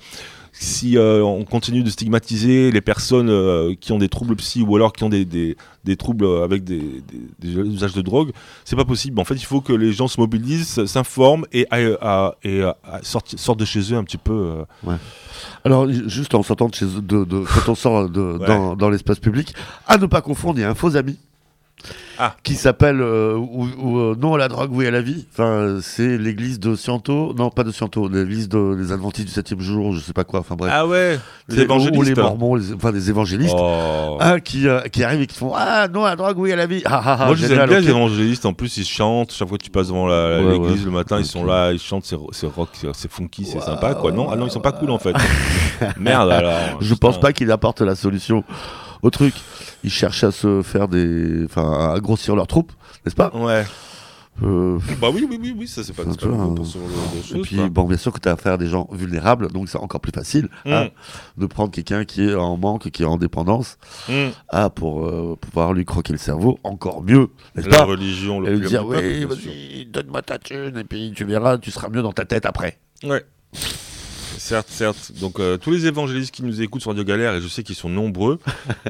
[0.57, 4.77] si euh, on continue de stigmatiser les personnes euh, qui ont des troubles psy ou
[4.77, 7.03] alors qui ont des, des, des troubles avec des,
[7.43, 8.31] usages de drogue,
[8.65, 9.19] c'est pas possible.
[9.21, 13.59] En fait, il faut que les gens se mobilisent, s'informent et, à- et à- sortent
[13.59, 14.33] de chez eux un petit peu.
[14.87, 14.97] euh.
[15.65, 18.47] Alors, ju- juste en sortant de chez de, de- quand on sort de, Ouais.
[18.47, 19.55] dans, dans l'espace public,
[19.89, 21.19] à ne pas confondre, il y a un faux ami.
[22.19, 22.37] Ah.
[22.45, 25.27] Qui s'appelle euh, ou, ou, euh, Non à la drogue, oui à la vie.
[25.33, 27.35] Enfin, c'est l'église de Sciento.
[27.37, 30.41] Non, pas de Sciento, l'église de, des Adventistes du 7 jour, je sais pas quoi.
[30.41, 30.71] Enfin bref.
[30.75, 31.19] Ah ouais,
[31.49, 31.99] les évangélistes.
[31.99, 33.55] Ou les Mormons, les- enfin des évangélistes.
[33.59, 34.17] Oh.
[34.21, 36.57] Ah, qui, euh, qui arrivent et qui font Ah, non à la drogue, oui à
[36.57, 36.83] la vie.
[36.85, 39.59] Ah, ah, Moi je les aime bien les évangélistes, en plus ils chantent, chaque fois
[39.59, 40.85] que tu passes devant Ouais, l'église ouais.
[40.85, 44.13] le matin, ils sont là, ils chantent, c'est rock, c'est- funky, c'est sympa quoi.
[44.13, 45.15] Non, ah non, ils sont pas cool en fait.
[45.99, 46.53] Merde alors.
[46.81, 47.09] Je putain.
[47.09, 48.45] pense pas qu'il apporte la solution
[49.05, 49.35] au truc.
[49.85, 51.45] Ils cherchent à se faire des.
[51.45, 52.73] Enfin, à grossir leur troupe,
[53.05, 53.31] n'est-ce pas?
[53.37, 53.65] Ouais.
[54.43, 56.55] Euh, Bah oui, oui, oui, oui, ça c'est pas, Un pas hein.
[56.57, 57.69] pour ce genre de Et puis, quoi.
[57.69, 60.11] bon, bien sûr que tu as affaire à des gens vulnérables, donc c'est encore plus
[60.11, 60.73] facile Mm.
[60.73, 60.89] hein,
[61.37, 63.79] de prendre quelqu'un qui est en manque, qui est en dépendance,
[64.09, 64.31] Mm.
[64.49, 67.85] ah, pour euh, pouvoir lui croquer le cerveau encore mieux, La pas?
[67.85, 71.71] religion, le Et lui dire, oui, vas-y, donne-moi ta thune, et puis tu verras, tu
[71.71, 72.81] seras mieux dans ta tête après.
[73.05, 73.25] Ouais.
[74.45, 75.13] Certes, certes.
[75.21, 77.77] Donc euh, tous les évangélistes qui nous écoutent sur Radio Galère, et je sais qu'ils
[77.77, 78.39] sont nombreux,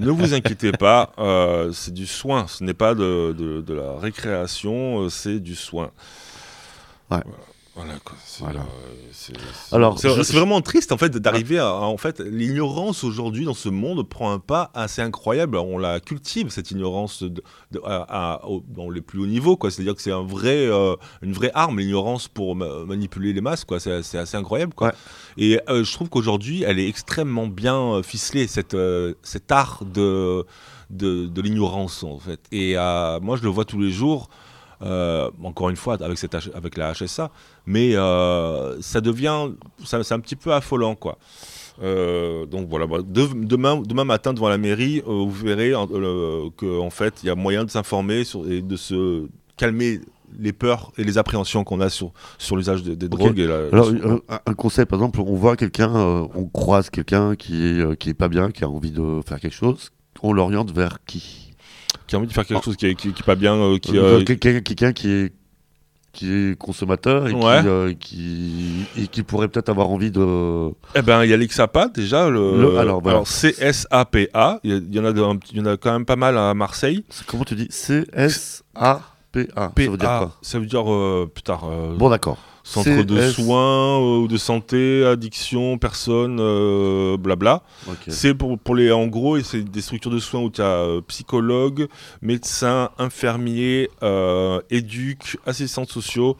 [0.00, 3.96] ne vous inquiétez pas, euh, c'est du soin, ce n'est pas de, de- de la
[4.00, 5.92] récréation, euh, c'est du soin.
[7.12, 7.20] Ouais.
[7.24, 7.24] Voilà,
[8.04, 8.16] quoi.
[8.24, 8.60] C'est, Voilà.
[8.60, 8.64] euh,
[9.12, 13.02] c'est- c'est- Alors, c'est je- vraiment triste en fait d'arriver à, à- en fait l'ignorance
[13.04, 15.56] aujourd'hui dans ce monde prend un pas assez incroyable.
[15.56, 19.56] On la cultive cette ignorance de- de- à- à- au- dans les plus hauts niveaux
[19.56, 19.70] quoi.
[19.70, 23.64] C'est-à-dire que c'est un vrai, euh, une vraie arme l'ignorance pour ma- manipuler les masses
[23.64, 23.80] quoi.
[23.80, 24.88] C'est c'est assez incroyable quoi.
[24.88, 24.94] Ouais.
[25.36, 29.84] Et euh, je trouve qu'aujourd'hui elle est extrêmement bien euh, ficelée cette euh, cet art
[29.84, 30.44] de
[30.90, 32.40] de, de l'ignorance en fait.
[32.52, 34.28] Et euh, moi je le vois tous les jours.
[34.82, 37.30] Euh, encore une fois avec, cette H- avec la HSA,
[37.66, 39.48] mais euh, ça devient,
[39.84, 41.18] c'est un petit peu affolant quoi.
[41.82, 45.72] Euh, donc voilà, bah, de- demain, demain matin devant la mairie, vous verrez
[46.56, 50.00] qu'en fait il y a moyen de s'informer et de se calmer
[50.38, 53.38] les peurs et les appréhensions qu'on a sur, sur l'usage des, drogues.
[53.38, 57.36] Et la- Alors, un, un conseil, par exemple, on voit quelqu'un, euh, on croise quelqu'un
[57.36, 59.90] qui est, euh, qui est pas bien, qui a envie de faire quelque chose,
[60.22, 61.43] on l'oriente vers qui?
[62.06, 63.96] Qui a envie de faire quelque chose qui qui, qui est pas bien, euh, qui,
[63.98, 65.32] Euh, euh, Quelqu'un quelqu'un qui est
[66.12, 67.60] qui est consommateur et, Ouais.
[67.60, 70.70] qui, euh, qui, et qui pourrait peut-être avoir envie de...
[70.94, 72.30] Eh ben, il y a l'XAPA déjà.
[72.30, 73.22] Le, Le- alors, voilà.
[73.24, 74.60] CSAPA.
[74.62, 77.04] Il y, en a, de- il y en a quand même pas mal à Marseille.
[77.26, 77.66] Comment tu dis?
[77.68, 79.72] C-S-A-P-A.
[79.76, 80.32] Ça veut dire quoi?
[80.42, 82.38] Ça veut dire, euh, putain, euh, Bon, d'accord.
[82.64, 87.62] Centre de soins euh, ou de santé, addiction, personnes, euh, blabla.
[88.08, 90.86] C'est pour, pour les, en gros, et c'est des structures de soins où tu as
[91.06, 91.86] psychologues,
[92.22, 96.36] médecins, infirmiers, euh, éduques, assistants sociaux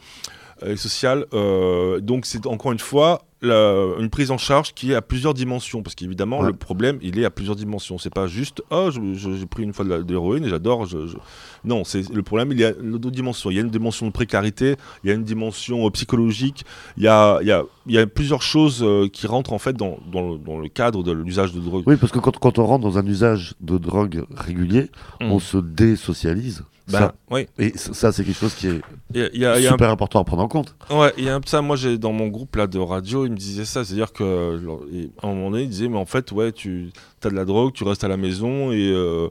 [0.63, 1.25] euh, et sociales.
[1.33, 5.33] euh, donc c'est encore une fois la- une prise en charge qui est à plusieurs
[5.33, 6.47] dimensions, parce qu'évidemment Ouais.
[6.47, 7.97] le problème il est à plusieurs dimensions.
[7.97, 10.85] C'est pas juste oh j'ai pris une fois de l'héroïne et j'adore.
[10.85, 11.17] je- je-
[11.63, 13.49] Non, c'est le problème il y a d'autres dimensions.
[13.49, 16.63] Il y a une dimension de précarité, il y a une dimension euh, psychologique,
[16.97, 19.57] il y a, il y, a, il y a plusieurs choses euh, qui rentrent en
[19.59, 21.83] fait dans, dans le, dans le cadre de l'usage de drogue.
[21.87, 24.89] Oui, parce que quand, quand on rentre dans un usage de drogue régulier,
[25.21, 25.31] Mm.
[25.31, 26.63] on se désocialise.
[26.87, 27.47] Ben, ça, oui.
[27.57, 28.81] et ça, c'est quelque chose qui est
[29.11, 30.47] Il y a- il y a- il y a un super important à prendre en
[30.47, 30.75] compte.
[30.91, 33.31] Ouais, il y a un ça, moi j'ai dans mon groupe là de radio, il
[33.35, 36.05] me disait ça, c'est-à-dire que genre, il- à un moment donné, il disait mais en
[36.05, 36.91] fait ouais, tu
[37.23, 39.29] as de la drogue, tu restes à la maison et euh,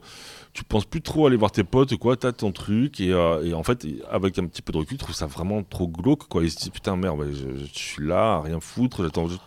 [0.53, 3.55] tu penses plus trop aller voir tes potes quoi, t'as ton truc et, euh, et
[3.55, 6.43] en fait avec un petit peu de recul, tu trouves ça vraiment trop glauque quoi.
[6.45, 9.43] Il se dit putain merde, je, suis là, rien foutre, j'attends juste.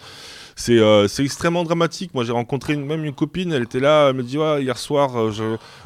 [0.60, 2.16] C'est euh, c'est extrêmement dramatique.
[2.16, 4.76] Moi, j'ai rencontré une- même une copine, elle était là, elle me dit ouais, hier
[4.78, 5.32] soir,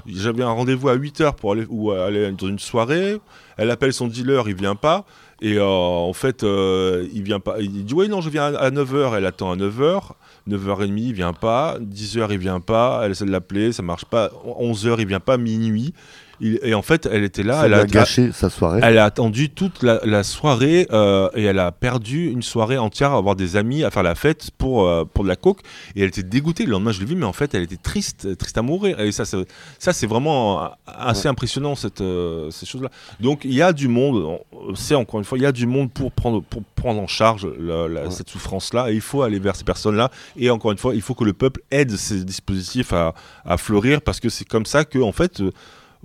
[0.08, 3.18] j'avais un rendez-vous à 8h pour aller, ou aller dans une soirée.
[3.58, 5.04] Elle appelle son dealer, il vient pas.
[5.44, 7.60] Et euh, en fait, euh, il vient pas.
[7.60, 9.18] Il dit ouais non, je viens à 9h.
[9.18, 10.12] Elle attend à 9h.
[10.48, 11.80] 9h30, il vient pas.
[11.80, 13.02] 10h, il vient pas.
[13.04, 14.30] Elle essaie de l'appeler, ça marche pas.
[14.46, 15.38] 11h, il vient pas.
[15.38, 15.94] Minuit.
[16.42, 17.60] Il- et en fait, elle était là.
[17.62, 18.80] ça elle a gâché sa soirée.
[18.84, 23.12] elle a attendu toute la, la soirée euh, et elle a perdu une soirée entière
[23.12, 25.60] à avoir des amis, à faire la fête pour, euh, pour de la coke.
[25.96, 26.66] Et elle était dégoûtée.
[26.66, 29.00] Le lendemain, je l'ai vu, mais en fait, elle était triste, triste à mourir.
[29.00, 29.46] Et ça, c'est-
[29.80, 32.90] ça c'est vraiment assez impressionnant, cette, euh, ces choses-là.
[33.20, 34.18] Donc, il y a du monde,
[34.52, 37.08] on- c'est encore une fois, il y a du monde pour prendre, pour prendre en
[37.08, 38.12] charge la- la- Ouais.
[38.12, 38.90] cette souffrance-là.
[38.92, 40.10] Et il faut aller vers ces personnes-là.
[40.38, 43.14] Et encore une fois, il faut que le peuple aide ces dispositifs à,
[43.46, 45.42] à fleurir parce que c'est comme ça que, en fait,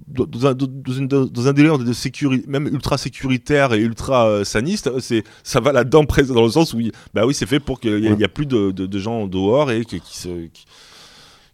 [0.09, 5.25] dans un, dans un délire de sécurité, même ultra sécuritaire et ultra euh, saniste, c'est
[5.43, 8.01] ça va là-dedans presque dans le sens où il- bah oui c'est fait pour qu'il
[8.01, 8.25] n'y Ouais.
[8.25, 10.67] a plus de, de- de gens dehors et qui se qui,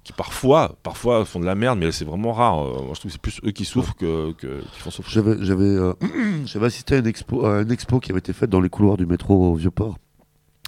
[0.04, 2.60] qui parfois parfois font de la merde mais c'est vraiment rare.
[2.66, 5.14] Euh, moi je trouve que c'est plus eux qui souffrent que, que qui font souffrir.
[5.22, 5.92] J'avais, j'avais, euh,
[6.46, 8.96] j'avais assisté à une expo, à une expo qui avait été faite dans les couloirs
[8.96, 9.96] du métro au Vieux-Port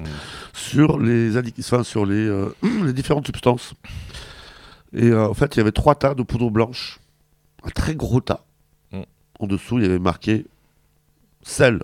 [0.01, 0.07] Mm.
[0.53, 2.49] sur les enfin, sur les, euh,
[2.85, 3.75] les différentes substances.
[4.93, 6.99] Et euh, en fait, il y avait trois tas de poudre blanche,
[7.65, 8.45] un très gros tas.
[8.93, 9.03] Mm.
[9.41, 10.47] En dessous, il y avait marqué
[11.43, 11.83] sel.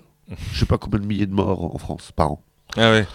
[0.53, 2.41] Je sais pas combien de milliers de morts en France par an.
[2.77, 3.05] Ah ouais.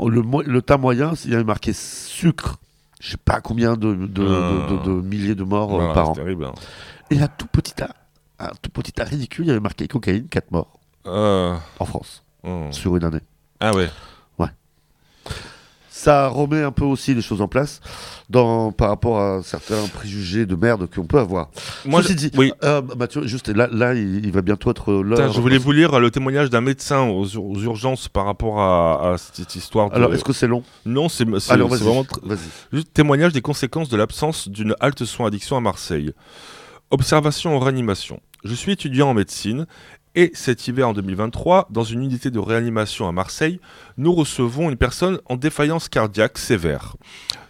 [0.00, 2.58] Le, le tas moyen, il y avait marqué sucre.
[3.00, 4.70] Je sais pas combien de, de, Ah.
[4.70, 6.12] de- de- de milliers de morts euh, par an.
[6.14, 6.46] terrible.
[6.46, 6.54] hein.
[7.10, 7.94] Et un tout petit tas,
[8.38, 12.24] un tout petit tas ridicule, il y avait marqué cocaïne, 4 morts Euh, en France
[12.42, 12.72] hum.
[12.72, 13.20] sur une année.
[13.60, 13.88] Ah ouais.
[15.96, 17.80] Ça remet un peu aussi les choses en place
[18.28, 21.50] dans, par rapport à certains préjugés de merde qu'on peut avoir.
[21.84, 22.52] Moi Ceci je- dit, oui.
[22.64, 25.04] euh, Mathieu, juste là, là il, il va bientôt être.
[25.14, 28.60] Tiens, je voulais vous lire le témoignage d'un médecin aux, ur- aux urgences par rapport
[28.60, 29.88] à, à cette histoire.
[29.90, 29.94] De...
[29.94, 30.64] Alors, est-ce que c'est long?
[30.84, 32.04] Non, c'est vraiment.
[32.72, 36.12] Juste témoignage des conséquences de l'absence d'une halte soins addiction à Marseille.
[36.90, 38.18] Observation en réanimation.
[38.42, 39.66] Je suis étudiant en médecine
[40.14, 43.60] et cet hiver en 2023, dans une unité de réanimation à Marseille,
[43.96, 46.96] nous recevons une personne en défaillance cardiaque sévère.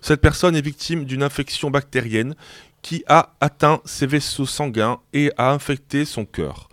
[0.01, 2.35] Cette personne est victime d'une infection bactérienne
[2.83, 6.69] qui a atteint ses vaisseaux sanguins et a infecté son cœur.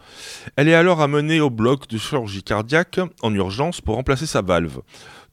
[0.57, 4.81] Elle est alors amenée au bloc de chirurgie cardiaque en urgence pour remplacer sa valve.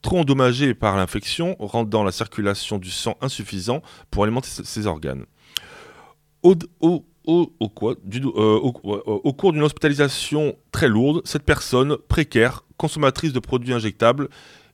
[0.03, 3.83] Trop endommagée par l'infection, rendant la circulation du sang insuffisant
[4.13, 5.25] pour alimenter ses- organes.
[6.45, 13.75] Au- euh, euh, au cours d'une hospitalisation très lourde, cette personne, précaire, consommatrice de produits
[13.75, 14.29] injectables,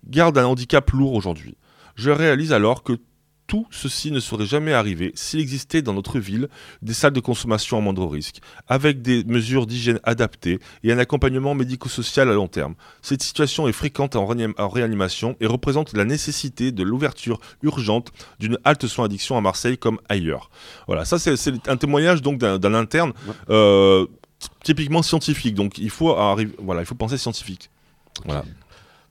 [0.07, 1.57] garde un handicap lourd aujourd'hui.
[1.96, 2.98] Je réalise alors que
[3.47, 6.49] tout ceci ne serait jamais arrivé s'il existait dans notre ville
[6.82, 8.38] des salles de consommation à moindre risque,
[8.68, 12.74] avec des mesures d'hygiène adaptées et un accompagnement médico-social à long terme.
[13.03, 18.12] Cette situation est fréquente en, réanim- en réanimation et représente la nécessité de l'ouverture urgente
[18.38, 20.51] d'une halte soins addiction à Marseille comme ailleurs.
[20.86, 23.12] Voilà, ça c'est un témoignage donc d'un interne
[23.51, 24.07] euh,
[24.62, 25.55] typiquement scientifique.
[25.55, 27.70] Donc il faut arriver, voilà, il faut penser scientifique.
[28.24, 28.45] Voilà.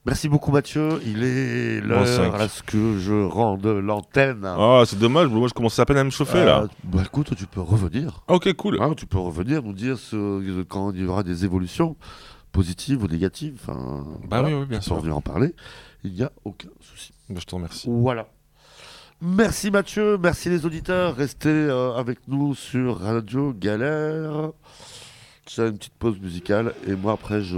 [0.05, 0.99] Merci beaucoup, Mathieu.
[1.05, 2.01] Il est l'heure
[2.35, 4.43] à ce que je rende l'antenne.
[4.45, 5.29] Ah, c'est dommage.
[5.29, 6.63] Moi, je commence à peine à me chauffer là.
[6.63, 8.21] Euh, bah, écoute, tu peux revenir.
[8.27, 8.81] Ok, cool.
[8.81, 11.95] Hein, tu peux revenir nous dire ce- quand il y aura des évolutions
[12.51, 13.57] positives ou négatives.
[13.61, 14.97] Enfin, Bah voilà, oui, oui, bien sûr.
[14.97, 15.55] revenir en parler.
[16.03, 17.13] Il n'y a aucun souci.
[17.29, 17.87] Bah, Je te remercie.
[17.89, 18.27] Voilà.
[19.21, 21.15] Merci Mathieu, merci les auditeurs.
[21.15, 24.51] Restez euh, avec nous sur Radio Galère.
[25.47, 27.57] C'est une petite pause musicale et moi après je.